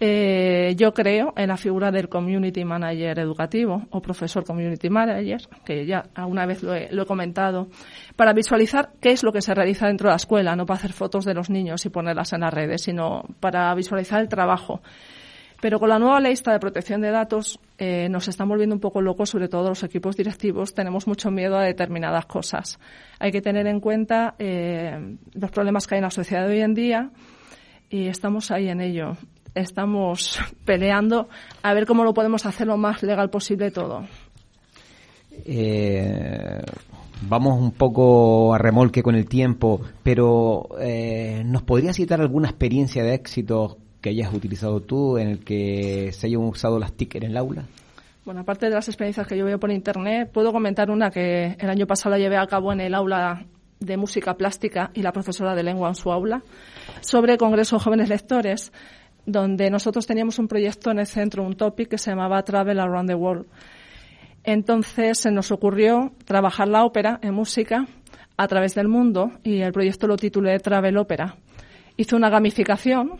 Eh, 0.00 0.74
yo 0.76 0.92
creo 0.92 1.32
en 1.36 1.48
la 1.48 1.56
figura 1.56 1.92
del 1.92 2.08
community 2.08 2.64
manager 2.64 3.18
educativo 3.20 3.86
o 3.90 4.02
profesor 4.02 4.44
community 4.44 4.90
manager, 4.90 5.42
que 5.64 5.86
ya 5.86 6.04
alguna 6.14 6.46
vez 6.46 6.62
lo 6.62 6.74
he, 6.74 7.06
comentado, 7.06 7.68
para 8.16 8.32
visualizar 8.32 8.90
qué 9.00 9.12
es 9.12 9.22
lo 9.22 9.32
que 9.32 9.40
se 9.40 9.54
realiza 9.54 9.86
dentro 9.86 10.08
de 10.08 10.12
la 10.12 10.16
escuela, 10.16 10.56
no 10.56 10.66
para 10.66 10.78
hacer 10.78 10.92
fotos 10.92 11.24
de 11.24 11.34
los 11.34 11.48
niños 11.48 11.86
y 11.86 11.90
ponerlas 11.90 12.32
en 12.32 12.40
las 12.40 12.52
redes, 12.52 12.82
sino 12.82 13.24
para 13.38 13.72
visualizar 13.74 14.20
el 14.20 14.28
trabajo. 14.28 14.80
Pero 15.60 15.78
con 15.78 15.88
la 15.88 15.98
nueva 15.98 16.20
ley 16.20 16.34
de 16.34 16.58
protección 16.58 17.00
de 17.00 17.10
datos 17.10 17.58
eh, 17.78 18.08
nos 18.10 18.28
están 18.28 18.48
volviendo 18.48 18.74
un 18.74 18.80
poco 18.80 19.00
locos, 19.00 19.30
sobre 19.30 19.48
todo 19.48 19.70
los 19.70 19.82
equipos 19.82 20.16
directivos. 20.16 20.74
Tenemos 20.74 21.06
mucho 21.06 21.30
miedo 21.30 21.56
a 21.56 21.62
determinadas 21.62 22.26
cosas. 22.26 22.78
Hay 23.18 23.32
que 23.32 23.40
tener 23.40 23.66
en 23.66 23.80
cuenta 23.80 24.34
eh, 24.38 25.16
los 25.32 25.50
problemas 25.52 25.86
que 25.86 25.94
hay 25.94 26.00
en 26.00 26.04
la 26.04 26.10
sociedad 26.10 26.46
hoy 26.48 26.60
en 26.60 26.74
día 26.74 27.10
y 27.88 28.08
estamos 28.08 28.50
ahí 28.50 28.68
en 28.68 28.82
ello 28.82 29.16
estamos 29.54 30.38
peleando 30.64 31.28
a 31.62 31.74
ver 31.74 31.86
cómo 31.86 32.04
lo 32.04 32.14
podemos 32.14 32.46
hacer 32.46 32.66
lo 32.66 32.76
más 32.76 33.02
legal 33.02 33.30
posible 33.30 33.70
todo. 33.70 34.06
Eh, 35.46 36.62
vamos 37.22 37.60
un 37.60 37.72
poco 37.72 38.54
a 38.54 38.58
remolque 38.58 39.02
con 39.02 39.14
el 39.14 39.26
tiempo, 39.26 39.80
pero 40.02 40.68
eh, 40.80 41.42
¿nos 41.44 41.62
podrías 41.62 41.96
citar 41.96 42.20
alguna 42.20 42.48
experiencia 42.48 43.02
de 43.02 43.14
éxito 43.14 43.78
que 44.00 44.10
hayas 44.10 44.32
utilizado 44.32 44.80
tú 44.80 45.18
en 45.18 45.28
el 45.28 45.38
que 45.44 46.10
se 46.12 46.26
hayan 46.26 46.42
usado 46.42 46.78
las 46.78 46.92
TIC 46.92 47.16
en 47.16 47.22
el 47.24 47.36
aula? 47.36 47.64
Bueno, 48.24 48.40
aparte 48.40 48.66
de 48.66 48.74
las 48.74 48.88
experiencias 48.88 49.26
que 49.26 49.36
yo 49.36 49.44
veo 49.44 49.58
por 49.58 49.70
internet, 49.70 50.30
puedo 50.32 50.52
comentar 50.52 50.90
una 50.90 51.10
que 51.10 51.56
el 51.58 51.68
año 51.68 51.86
pasado 51.86 52.14
la 52.14 52.18
llevé 52.18 52.38
a 52.38 52.46
cabo 52.46 52.72
en 52.72 52.80
el 52.80 52.94
aula 52.94 53.44
de 53.80 53.96
música 53.96 54.34
plástica 54.34 54.90
y 54.94 55.02
la 55.02 55.12
profesora 55.12 55.54
de 55.54 55.62
lengua 55.62 55.88
en 55.88 55.94
su 55.94 56.10
aula 56.10 56.42
sobre 57.00 57.36
Congreso 57.36 57.78
Jóvenes 57.78 58.08
Lectores 58.08 58.72
donde 59.26 59.70
nosotros 59.70 60.06
teníamos 60.06 60.38
un 60.38 60.48
proyecto 60.48 60.90
en 60.90 60.98
el 60.98 61.06
centro, 61.06 61.42
un 61.42 61.56
topic 61.56 61.88
que 61.88 61.98
se 61.98 62.10
llamaba 62.10 62.42
Travel 62.42 62.80
Around 62.80 63.08
the 63.08 63.14
World. 63.14 63.46
Entonces 64.44 65.18
se 65.18 65.30
nos 65.30 65.50
ocurrió 65.50 66.12
trabajar 66.24 66.68
la 66.68 66.84
ópera 66.84 67.18
en 67.22 67.34
música 67.34 67.86
a 68.36 68.48
través 68.48 68.74
del 68.74 68.88
mundo 68.88 69.32
y 69.42 69.60
el 69.60 69.72
proyecto 69.72 70.06
lo 70.06 70.16
titulé 70.16 70.58
Travel 70.58 70.96
Ópera. 70.98 71.36
Hice 71.96 72.16
una 72.16 72.28
gamificación 72.28 73.12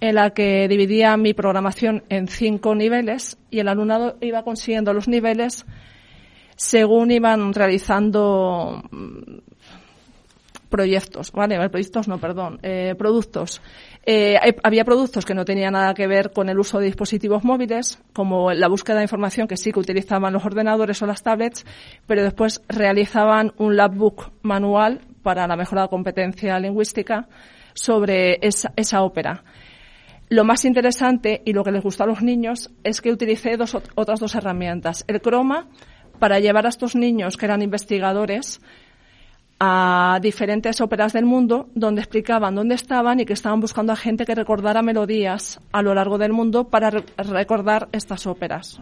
en 0.00 0.16
la 0.16 0.30
que 0.30 0.66
dividía 0.66 1.16
mi 1.16 1.32
programación 1.32 2.02
en 2.08 2.26
cinco 2.26 2.74
niveles 2.74 3.38
y 3.50 3.60
el 3.60 3.68
alumnado 3.68 4.16
iba 4.20 4.42
consiguiendo 4.42 4.92
los 4.92 5.06
niveles 5.06 5.64
según 6.56 7.10
iban 7.10 7.52
realizando 7.52 8.82
proyectos, 10.72 11.30
¿vale? 11.30 11.68
Proyectos, 11.68 12.08
no, 12.08 12.18
perdón, 12.18 12.58
eh, 12.62 12.94
productos. 12.98 13.60
Eh, 14.04 14.36
había 14.64 14.84
productos 14.84 15.24
que 15.24 15.34
no 15.34 15.44
tenían 15.44 15.74
nada 15.74 15.94
que 15.94 16.08
ver 16.08 16.32
con 16.32 16.48
el 16.48 16.58
uso 16.58 16.80
de 16.80 16.86
dispositivos 16.86 17.44
móviles, 17.44 18.00
como 18.12 18.52
la 18.52 18.68
búsqueda 18.68 18.96
de 18.96 19.02
información 19.02 19.46
que 19.46 19.58
sí 19.58 19.70
que 19.70 19.78
utilizaban 19.78 20.32
los 20.32 20.44
ordenadores 20.44 21.00
o 21.02 21.06
las 21.06 21.22
tablets, 21.22 21.64
pero 22.06 22.24
después 22.24 22.62
realizaban 22.68 23.52
un 23.58 23.76
labbook 23.76 24.32
manual 24.40 25.02
para 25.22 25.46
la 25.46 25.56
mejora 25.56 25.82
de 25.82 25.88
competencia 25.88 26.58
lingüística 26.58 27.28
sobre 27.74 28.38
esa, 28.40 28.72
esa 28.74 29.02
ópera. 29.02 29.44
Lo 30.30 30.44
más 30.44 30.64
interesante 30.64 31.42
y 31.44 31.52
lo 31.52 31.62
que 31.62 31.72
les 31.72 31.82
gustó 31.82 32.04
a 32.04 32.06
los 32.06 32.22
niños 32.22 32.70
es 32.82 33.02
que 33.02 33.12
utilicé 33.12 33.58
dos, 33.58 33.76
otras 33.94 34.18
dos 34.18 34.34
herramientas. 34.34 35.04
El 35.06 35.20
croma 35.20 35.68
para 36.18 36.40
llevar 36.40 36.64
a 36.64 36.70
estos 36.70 36.96
niños 36.96 37.36
que 37.36 37.44
eran 37.44 37.60
investigadores 37.60 38.60
a 39.64 40.18
diferentes 40.20 40.80
óperas 40.80 41.12
del 41.12 41.24
mundo 41.24 41.68
donde 41.76 42.00
explicaban 42.00 42.56
dónde 42.56 42.74
estaban 42.74 43.20
y 43.20 43.24
que 43.24 43.32
estaban 43.32 43.60
buscando 43.60 43.92
a 43.92 43.96
gente 43.96 44.26
que 44.26 44.34
recordara 44.34 44.82
melodías 44.82 45.60
a 45.70 45.82
lo 45.82 45.94
largo 45.94 46.18
del 46.18 46.32
mundo 46.32 46.64
para 46.64 46.90
recordar 46.90 47.88
estas 47.92 48.26
óperas. 48.26 48.80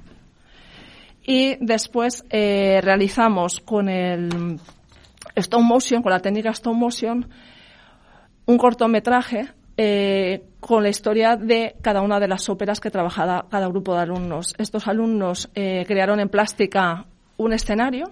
Y 1.22 1.56
después 1.60 2.24
eh, 2.30 2.80
realizamos 2.82 3.60
con 3.60 3.90
el 3.90 4.58
stop 5.34 5.60
motion, 5.60 6.02
con 6.02 6.12
la 6.12 6.20
técnica 6.20 6.48
stop 6.48 6.74
motion, 6.74 7.28
un 8.46 8.56
cortometraje 8.56 9.48
eh, 9.76 10.44
con 10.60 10.82
la 10.82 10.88
historia 10.88 11.36
de 11.36 11.76
cada 11.82 12.00
una 12.00 12.18
de 12.18 12.28
las 12.28 12.48
óperas 12.48 12.80
que 12.80 12.90
trabajaba 12.90 13.44
cada 13.50 13.68
grupo 13.68 13.92
de 13.92 14.00
alumnos. 14.00 14.54
Estos 14.56 14.88
alumnos 14.88 15.50
eh, 15.54 15.84
crearon 15.86 16.20
en 16.20 16.30
plástica 16.30 17.04
un 17.36 17.52
escenario 17.52 18.10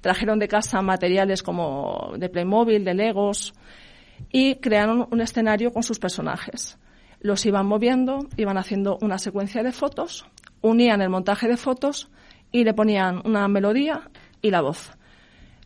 trajeron 0.00 0.38
de 0.38 0.48
casa 0.48 0.82
materiales 0.82 1.42
como 1.42 2.12
de 2.16 2.28
Playmobil, 2.28 2.84
de 2.84 2.94
Legos 2.94 3.54
y 4.30 4.56
crearon 4.56 5.06
un 5.10 5.20
escenario 5.20 5.72
con 5.72 5.82
sus 5.82 5.98
personajes. 5.98 6.78
Los 7.20 7.44
iban 7.46 7.66
moviendo, 7.66 8.26
iban 8.36 8.58
haciendo 8.58 8.98
una 9.02 9.18
secuencia 9.18 9.62
de 9.62 9.72
fotos, 9.72 10.26
unían 10.62 11.02
el 11.02 11.10
montaje 11.10 11.48
de 11.48 11.56
fotos 11.56 12.10
y 12.50 12.64
le 12.64 12.74
ponían 12.74 13.22
una 13.24 13.46
melodía 13.48 14.10
y 14.42 14.50
la 14.50 14.60
voz. 14.60 14.92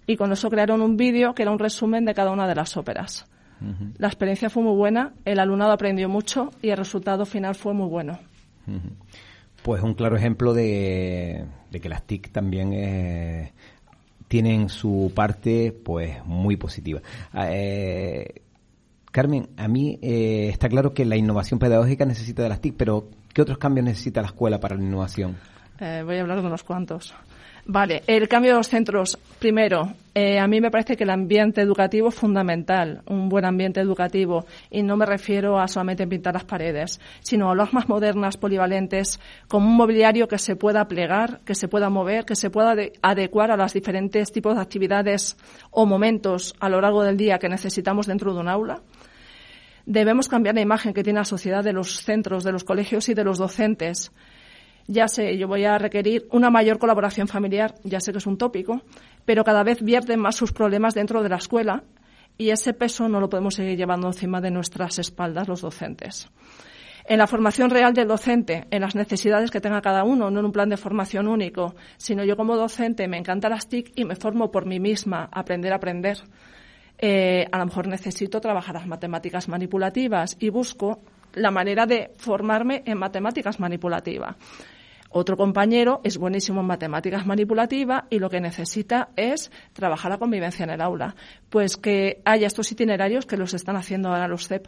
y 0.06 0.16
con 0.16 0.32
eso 0.32 0.50
crearon 0.50 0.82
un 0.82 0.98
vídeo 0.98 1.34
que 1.34 1.42
era 1.42 1.50
un 1.50 1.58
resumen 1.58 2.04
de 2.04 2.12
cada 2.12 2.30
una 2.30 2.46
de 2.46 2.54
las 2.54 2.76
óperas. 2.76 3.26
La 3.96 4.08
experiencia 4.08 4.50
fue 4.50 4.62
muy 4.62 4.76
buena, 4.76 5.14
el 5.24 5.38
alumnado 5.38 5.72
aprendió 5.72 6.06
mucho 6.06 6.50
y 6.60 6.68
el 6.68 6.76
resultado 6.76 7.24
final 7.24 7.54
fue 7.54 7.72
muy 7.72 7.88
bueno. 7.88 8.18
Pues 9.62 9.82
un 9.82 9.94
claro 9.94 10.16
ejemplo 10.16 10.52
de, 10.52 11.46
que 11.70 11.88
las 11.88 12.02
TIC 12.02 12.30
también 12.30 12.74
eh, 12.74 13.54
tienen 14.34 14.68
su 14.68 15.12
parte 15.14 15.70
pues 15.70 16.26
muy 16.26 16.56
positiva. 16.56 17.00
Ah, 17.32 17.46
eh, 17.52 18.42
Carmen, 19.12 19.50
a 19.56 19.68
mí 19.68 20.00
eh, 20.02 20.48
está 20.50 20.68
claro 20.68 20.92
que 20.92 21.04
la 21.04 21.14
innovación 21.14 21.60
pedagógica 21.60 22.04
necesita 22.04 22.42
de 22.42 22.48
las 22.48 22.60
TIC, 22.60 22.74
pero 22.76 23.10
¿qué 23.32 23.42
otros 23.42 23.58
cambios 23.58 23.84
necesita 23.84 24.22
la 24.22 24.26
escuela 24.26 24.58
para 24.58 24.74
la 24.74 24.82
innovación? 24.82 25.36
voy 25.78 26.16
a 26.16 26.20
hablar 26.22 26.40
de 26.40 26.48
unos 26.48 26.64
cuantos. 26.64 27.14
Vale, 27.66 28.02
el 28.06 28.28
cambio 28.28 28.52
de 28.52 28.58
los 28.58 28.68
centros. 28.68 29.18
Primero, 29.38 29.94
eh, 30.14 30.38
a 30.38 30.46
mí 30.46 30.60
me 30.60 30.70
parece 30.70 30.96
que 30.96 31.04
el 31.04 31.10
ambiente 31.10 31.62
educativo 31.62 32.08
es 32.10 32.14
fundamental, 32.14 33.02
un 33.06 33.30
buen 33.30 33.46
ambiente 33.46 33.80
educativo, 33.80 34.44
y 34.70 34.82
no 34.82 34.98
me 34.98 35.06
refiero 35.06 35.58
a 35.58 35.66
solamente 35.66 36.06
pintar 36.06 36.34
las 36.34 36.44
paredes, 36.44 37.00
sino 37.20 37.50
a 37.50 37.54
las 37.54 37.72
más 37.72 37.88
modernas, 37.88 38.36
polivalentes, 38.36 39.18
con 39.48 39.62
un 39.62 39.76
mobiliario 39.76 40.28
que 40.28 40.36
se 40.36 40.56
pueda 40.56 40.86
plegar, 40.86 41.40
que 41.46 41.54
se 41.54 41.66
pueda 41.66 41.88
mover, 41.88 42.26
que 42.26 42.36
se 42.36 42.50
pueda 42.50 42.76
adecuar 43.00 43.50
a 43.50 43.56
los 43.56 43.72
diferentes 43.72 44.30
tipos 44.30 44.56
de 44.56 44.60
actividades 44.60 45.38
o 45.70 45.86
momentos 45.86 46.54
a 46.60 46.68
lo 46.68 46.82
largo 46.82 47.02
del 47.02 47.16
día 47.16 47.38
que 47.38 47.48
necesitamos 47.48 48.06
dentro 48.06 48.34
de 48.34 48.40
un 48.40 48.48
aula. 48.48 48.82
Debemos 49.86 50.28
cambiar 50.28 50.54
la 50.54 50.60
imagen 50.60 50.92
que 50.92 51.02
tiene 51.02 51.20
la 51.20 51.24
sociedad 51.24 51.64
de 51.64 51.72
los 51.72 52.02
centros, 52.02 52.44
de 52.44 52.52
los 52.52 52.64
colegios 52.64 53.08
y 53.08 53.14
de 53.14 53.24
los 53.24 53.38
docentes 53.38 54.12
ya 54.86 55.08
sé, 55.08 55.36
yo 55.38 55.48
voy 55.48 55.64
a 55.64 55.78
requerir 55.78 56.26
una 56.30 56.50
mayor 56.50 56.78
colaboración 56.78 57.28
familiar, 57.28 57.74
ya 57.84 58.00
sé 58.00 58.12
que 58.12 58.18
es 58.18 58.26
un 58.26 58.38
tópico, 58.38 58.82
pero 59.24 59.44
cada 59.44 59.62
vez 59.62 59.82
vierten 59.82 60.20
más 60.20 60.36
sus 60.36 60.52
problemas 60.52 60.94
dentro 60.94 61.22
de 61.22 61.28
la 61.28 61.36
escuela 61.36 61.84
y 62.36 62.50
ese 62.50 62.74
peso 62.74 63.08
no 63.08 63.20
lo 63.20 63.28
podemos 63.28 63.54
seguir 63.54 63.76
llevando 63.76 64.08
encima 64.08 64.40
de 64.40 64.50
nuestras 64.50 64.98
espaldas 64.98 65.48
los 65.48 65.60
docentes. 65.60 66.28
En 67.06 67.18
la 67.18 67.26
formación 67.26 67.68
real 67.68 67.92
del 67.92 68.08
docente, 68.08 68.66
en 68.70 68.80
las 68.80 68.94
necesidades 68.94 69.50
que 69.50 69.60
tenga 69.60 69.82
cada 69.82 70.04
uno, 70.04 70.30
no 70.30 70.40
en 70.40 70.46
un 70.46 70.52
plan 70.52 70.70
de 70.70 70.78
formación 70.78 71.28
único, 71.28 71.74
sino 71.98 72.24
yo 72.24 72.36
como 72.36 72.56
docente 72.56 73.08
me 73.08 73.18
encanta 73.18 73.50
las 73.50 73.68
TIC 73.68 73.92
y 73.94 74.04
me 74.04 74.16
formo 74.16 74.50
por 74.50 74.64
mí 74.64 74.80
misma, 74.80 75.28
aprender 75.30 75.72
a 75.72 75.76
aprender. 75.76 76.18
Eh, 76.96 77.46
a 77.52 77.58
lo 77.58 77.66
mejor 77.66 77.88
necesito 77.88 78.40
trabajar 78.40 78.76
las 78.76 78.86
matemáticas 78.86 79.48
manipulativas 79.48 80.36
y 80.40 80.48
busco 80.48 81.02
la 81.34 81.50
manera 81.50 81.84
de 81.84 82.12
formarme 82.16 82.82
en 82.86 82.96
matemáticas 82.96 83.60
manipulativas. 83.60 84.36
Otro 85.16 85.36
compañero 85.36 86.00
es 86.02 86.18
buenísimo 86.18 86.60
en 86.60 86.66
matemáticas 86.66 87.24
manipulativas 87.24 88.02
y 88.10 88.18
lo 88.18 88.28
que 88.28 88.40
necesita 88.40 89.10
es 89.14 89.52
trabajar 89.72 90.10
la 90.10 90.18
convivencia 90.18 90.64
en 90.64 90.70
el 90.70 90.80
aula. 90.80 91.14
Pues 91.50 91.76
que 91.76 92.20
haya 92.24 92.48
estos 92.48 92.72
itinerarios 92.72 93.24
que 93.24 93.36
los 93.36 93.54
están 93.54 93.76
haciendo 93.76 94.08
ahora 94.08 94.26
los 94.26 94.48
CEP, 94.48 94.66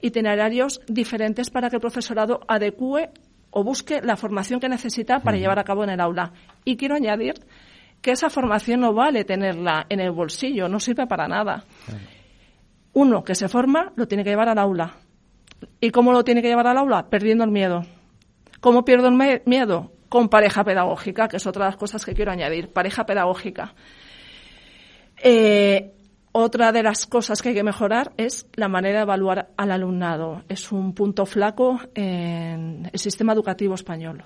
itinerarios 0.00 0.80
diferentes 0.86 1.50
para 1.50 1.68
que 1.68 1.76
el 1.76 1.80
profesorado 1.80 2.38
adecue 2.46 3.10
o 3.50 3.64
busque 3.64 4.00
la 4.00 4.14
formación 4.14 4.60
que 4.60 4.68
necesita 4.68 5.18
para 5.18 5.36
llevar 5.36 5.58
a 5.58 5.64
cabo 5.64 5.82
en 5.82 5.90
el 5.90 6.00
aula. 6.00 6.32
Y 6.64 6.76
quiero 6.76 6.94
añadir 6.94 7.34
que 8.00 8.12
esa 8.12 8.30
formación 8.30 8.78
no 8.78 8.92
vale 8.92 9.24
tenerla 9.24 9.86
en 9.88 9.98
el 9.98 10.12
bolsillo, 10.12 10.68
no 10.68 10.78
sirve 10.78 11.08
para 11.08 11.26
nada. 11.26 11.64
Uno 12.92 13.24
que 13.24 13.34
se 13.34 13.48
forma 13.48 13.92
lo 13.96 14.06
tiene 14.06 14.22
que 14.22 14.30
llevar 14.30 14.48
al 14.48 14.58
aula. 14.58 14.94
¿Y 15.80 15.90
cómo 15.90 16.12
lo 16.12 16.22
tiene 16.22 16.40
que 16.40 16.46
llevar 16.46 16.68
al 16.68 16.78
aula? 16.78 17.10
Perdiendo 17.10 17.42
el 17.42 17.50
miedo. 17.50 17.97
¿Cómo 18.60 18.84
pierdo 18.84 19.08
el 19.08 19.42
miedo? 19.46 19.92
Con 20.08 20.28
pareja 20.28 20.64
pedagógica, 20.64 21.28
que 21.28 21.36
es 21.36 21.46
otra 21.46 21.66
de 21.66 21.70
las 21.70 21.76
cosas 21.76 22.04
que 22.04 22.14
quiero 22.14 22.32
añadir, 22.32 22.72
pareja 22.72 23.04
pedagógica. 23.04 23.74
Eh, 25.22 25.92
otra 26.32 26.72
de 26.72 26.82
las 26.82 27.06
cosas 27.06 27.42
que 27.42 27.50
hay 27.50 27.54
que 27.54 27.62
mejorar 27.62 28.12
es 28.16 28.46
la 28.54 28.68
manera 28.68 28.98
de 28.98 29.02
evaluar 29.02 29.50
al 29.56 29.70
alumnado. 29.72 30.44
Es 30.48 30.70
un 30.72 30.94
punto 30.94 31.26
flaco 31.26 31.80
en 31.94 32.88
el 32.92 32.98
sistema 32.98 33.32
educativo 33.32 33.74
español. 33.74 34.24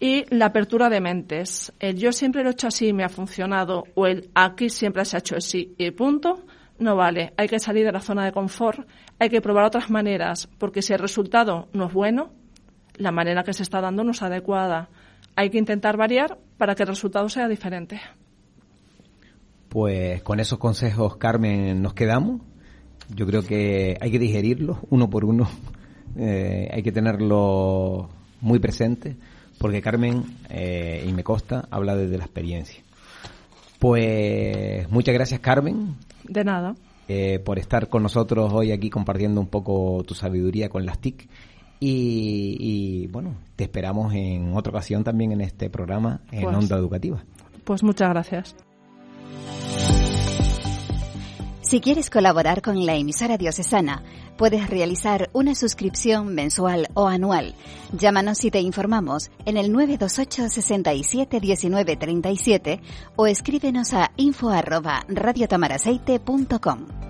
Y 0.00 0.24
la 0.34 0.46
apertura 0.46 0.88
de 0.88 1.00
mentes. 1.00 1.72
El 1.80 1.96
yo 1.96 2.12
siempre 2.12 2.42
lo 2.42 2.50
he 2.50 2.52
hecho 2.52 2.68
así, 2.68 2.92
me 2.92 3.04
ha 3.04 3.08
funcionado, 3.08 3.84
o 3.94 4.06
el 4.06 4.30
aquí 4.34 4.70
siempre 4.70 5.04
se 5.04 5.16
ha 5.16 5.20
hecho 5.20 5.36
así 5.36 5.74
y 5.76 5.90
punto, 5.90 6.44
no 6.78 6.94
vale. 6.94 7.32
Hay 7.36 7.48
que 7.48 7.58
salir 7.58 7.84
de 7.84 7.92
la 7.92 8.00
zona 8.00 8.24
de 8.24 8.32
confort, 8.32 8.88
hay 9.18 9.28
que 9.28 9.40
probar 9.40 9.64
otras 9.64 9.90
maneras, 9.90 10.48
porque 10.58 10.82
si 10.82 10.92
el 10.92 11.00
resultado 11.00 11.68
no 11.72 11.86
es 11.86 11.92
bueno, 11.92 12.30
la 12.98 13.12
manera 13.12 13.44
que 13.44 13.52
se 13.52 13.62
está 13.62 13.80
dando 13.80 14.04
no 14.04 14.10
es 14.10 14.22
adecuada. 14.22 14.88
Hay 15.36 15.50
que 15.50 15.58
intentar 15.58 15.96
variar 15.96 16.38
para 16.56 16.74
que 16.74 16.82
el 16.82 16.88
resultado 16.88 17.28
sea 17.28 17.48
diferente. 17.48 18.00
Pues 19.68 20.22
con 20.22 20.40
esos 20.40 20.58
consejos, 20.58 21.16
Carmen, 21.16 21.80
nos 21.80 21.94
quedamos. 21.94 22.42
Yo 23.14 23.26
creo 23.26 23.42
que 23.42 23.96
hay 24.00 24.10
que 24.10 24.18
digerirlos 24.18 24.78
uno 24.90 25.08
por 25.08 25.24
uno. 25.24 25.48
Eh, 26.20 26.68
hay 26.72 26.82
que 26.82 26.90
tenerlo 26.90 28.08
muy 28.40 28.58
presente, 28.58 29.14
porque 29.58 29.80
Carmen, 29.80 30.24
eh, 30.48 31.04
y 31.06 31.12
me 31.12 31.22
consta, 31.22 31.68
habla 31.70 31.94
desde 31.94 32.18
la 32.18 32.24
experiencia. 32.24 32.82
Pues 33.78 34.90
muchas 34.90 35.14
gracias, 35.14 35.38
Carmen. 35.38 35.94
De 36.24 36.42
nada. 36.42 36.74
Eh, 37.06 37.38
por 37.38 37.58
estar 37.58 37.88
con 37.88 38.02
nosotros 38.02 38.52
hoy 38.52 38.72
aquí 38.72 38.90
compartiendo 38.90 39.40
un 39.40 39.46
poco 39.46 40.02
tu 40.04 40.14
sabiduría 40.14 40.68
con 40.70 40.84
las 40.84 40.98
TIC 40.98 41.28
y, 41.80 43.06
bueno, 43.08 43.36
te 43.56 43.64
esperamos 43.64 44.12
en 44.14 44.56
otra 44.56 44.70
ocasión 44.70 45.04
también 45.04 45.32
en 45.32 45.40
este 45.40 45.70
programa 45.70 46.20
en 46.32 46.44
pues 46.44 46.56
Onda 46.56 46.76
Educativa. 46.76 47.22
Pues 47.64 47.82
muchas 47.82 48.10
gracias. 48.10 48.56
Si 51.68 51.80
quieres 51.80 52.08
colaborar 52.08 52.62
con 52.62 52.86
la 52.86 52.94
emisora 52.94 53.36
diocesana, 53.36 54.02
puedes 54.38 54.70
realizar 54.70 55.28
una 55.34 55.54
suscripción 55.54 56.34
mensual 56.34 56.88
o 56.94 57.08
anual. 57.08 57.54
Llámanos 57.92 58.42
y 58.46 58.50
te 58.50 58.60
informamos 58.60 59.30
en 59.44 59.58
el 59.58 59.70
928 59.70 60.48
67 60.48 61.40
19 61.40 61.96
37 61.96 62.80
o 63.16 63.26
escríbenos 63.26 63.92
a 63.92 64.12
info 64.16 64.48
arroba 64.48 65.04
radiotamaраceite.com. 65.08 67.07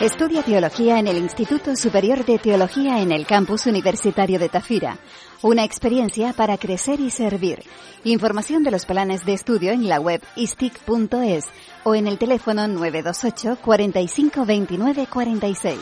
Estudia 0.00 0.44
teología 0.44 1.00
en 1.00 1.08
el 1.08 1.16
Instituto 1.16 1.74
Superior 1.74 2.24
de 2.24 2.38
Teología 2.38 3.02
en 3.02 3.10
el 3.10 3.26
campus 3.26 3.66
universitario 3.66 4.38
de 4.38 4.48
Tafira. 4.48 4.96
Una 5.42 5.64
experiencia 5.64 6.32
para 6.32 6.56
crecer 6.56 7.00
y 7.00 7.10
servir. 7.10 7.64
Información 8.04 8.62
de 8.62 8.70
los 8.70 8.86
planes 8.86 9.26
de 9.26 9.32
estudio 9.32 9.72
en 9.72 9.88
la 9.88 9.98
web 9.98 10.22
istic.es 10.36 11.46
o 11.82 11.96
en 11.96 12.06
el 12.06 12.16
teléfono 12.16 12.68
928 12.68 13.58
45 13.60 14.46
29 14.46 15.06
46. 15.12 15.78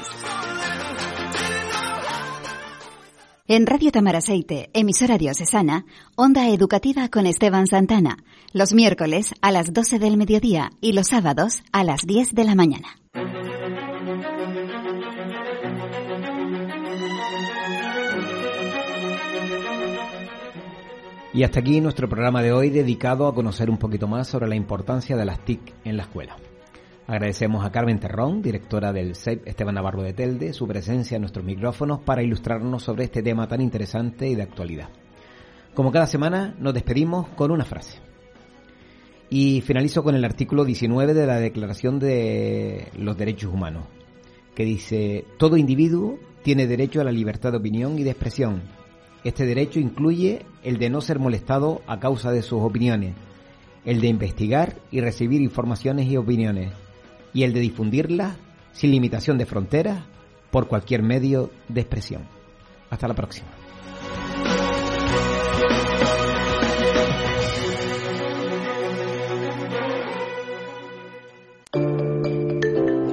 En 3.48 3.64
Radio 3.64 3.92
Tamaraceite, 3.92 4.70
emisora 4.72 5.18
diocesana, 5.18 5.86
Onda 6.16 6.48
Educativa 6.48 7.08
con 7.08 7.26
Esteban 7.26 7.68
Santana, 7.68 8.16
los 8.52 8.72
miércoles 8.72 9.34
a 9.40 9.52
las 9.52 9.72
12 9.72 10.00
del 10.00 10.16
mediodía 10.16 10.72
y 10.80 10.94
los 10.94 11.06
sábados 11.06 11.62
a 11.70 11.84
las 11.84 12.00
10 12.04 12.34
de 12.34 12.42
la 12.42 12.56
mañana. 12.56 12.88
Y 21.32 21.44
hasta 21.44 21.60
aquí 21.60 21.80
nuestro 21.80 22.08
programa 22.08 22.42
de 22.42 22.50
hoy 22.50 22.70
dedicado 22.70 23.28
a 23.28 23.34
conocer 23.34 23.70
un 23.70 23.78
poquito 23.78 24.08
más 24.08 24.26
sobre 24.26 24.48
la 24.48 24.56
importancia 24.56 25.16
de 25.16 25.24
las 25.24 25.44
TIC 25.44 25.72
en 25.84 25.96
la 25.96 26.02
escuela. 26.02 26.36
Agradecemos 27.06 27.64
a 27.64 27.70
Carmen 27.70 28.00
Terrón, 28.00 28.42
directora 28.42 28.92
del 28.92 29.14
CEP 29.14 29.46
Esteban 29.46 29.76
Navarro 29.76 30.02
de 30.02 30.12
Telde, 30.12 30.52
su 30.52 30.66
presencia 30.66 31.14
en 31.14 31.22
nuestros 31.22 31.44
micrófonos 31.44 32.00
para 32.00 32.22
ilustrarnos 32.22 32.82
sobre 32.82 33.04
este 33.04 33.22
tema 33.22 33.46
tan 33.46 33.60
interesante 33.60 34.28
y 34.28 34.34
de 34.34 34.42
actualidad. 34.42 34.88
Como 35.74 35.92
cada 35.92 36.08
semana, 36.08 36.56
nos 36.58 36.74
despedimos 36.74 37.28
con 37.28 37.52
una 37.52 37.64
frase. 37.64 37.98
Y 39.30 39.60
finalizo 39.60 40.02
con 40.02 40.16
el 40.16 40.24
artículo 40.24 40.64
19 40.64 41.14
de 41.14 41.26
la 41.26 41.38
Declaración 41.38 42.00
de 42.00 42.88
los 42.98 43.16
Derechos 43.16 43.52
Humanos, 43.52 43.84
que 44.56 44.64
dice, 44.64 45.24
todo 45.38 45.56
individuo 45.56 46.18
tiene 46.42 46.66
derecho 46.66 47.00
a 47.00 47.04
la 47.04 47.12
libertad 47.12 47.52
de 47.52 47.58
opinión 47.58 47.98
y 47.98 48.02
de 48.02 48.10
expresión, 48.10 48.62
este 49.26 49.44
derecho 49.44 49.80
incluye 49.80 50.46
el 50.62 50.78
de 50.78 50.88
no 50.88 51.00
ser 51.00 51.18
molestado 51.18 51.82
a 51.88 51.98
causa 51.98 52.30
de 52.30 52.42
sus 52.42 52.62
opiniones, 52.62 53.14
el 53.84 54.00
de 54.00 54.06
investigar 54.06 54.76
y 54.92 55.00
recibir 55.00 55.40
informaciones 55.40 56.06
y 56.06 56.16
opiniones, 56.16 56.72
y 57.32 57.42
el 57.42 57.52
de 57.52 57.60
difundirlas 57.60 58.36
sin 58.72 58.90
limitación 58.90 59.38
de 59.38 59.46
fronteras 59.46 60.04
por 60.50 60.68
cualquier 60.68 61.02
medio 61.02 61.50
de 61.68 61.80
expresión. 61.80 62.22
Hasta 62.90 63.08
la 63.08 63.14
próxima. 63.14 63.48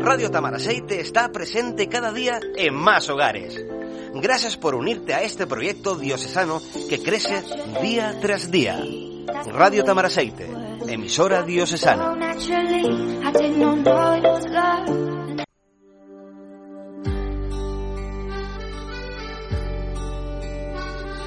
Radio 0.03 0.29
Tamaraceite 0.29 0.99
está 0.99 1.31
presente 1.31 1.87
cada 1.87 2.11
día 2.13 2.39
en 2.55 2.75
más 2.75 3.09
hogares 3.09 3.63
gracias 4.13 4.57
por 4.57 4.75
unirte 4.75 5.13
a 5.13 5.23
este 5.23 5.47
proyecto 5.47 5.95
diocesano 5.95 6.61
que 6.89 7.01
crece 7.01 7.43
día 7.81 8.17
tras 8.21 8.51
día. 8.51 8.79
Radio 9.51 9.83
Tamaraceite, 9.83 10.49
emisora 10.93 11.41
diocesana. 11.43 12.15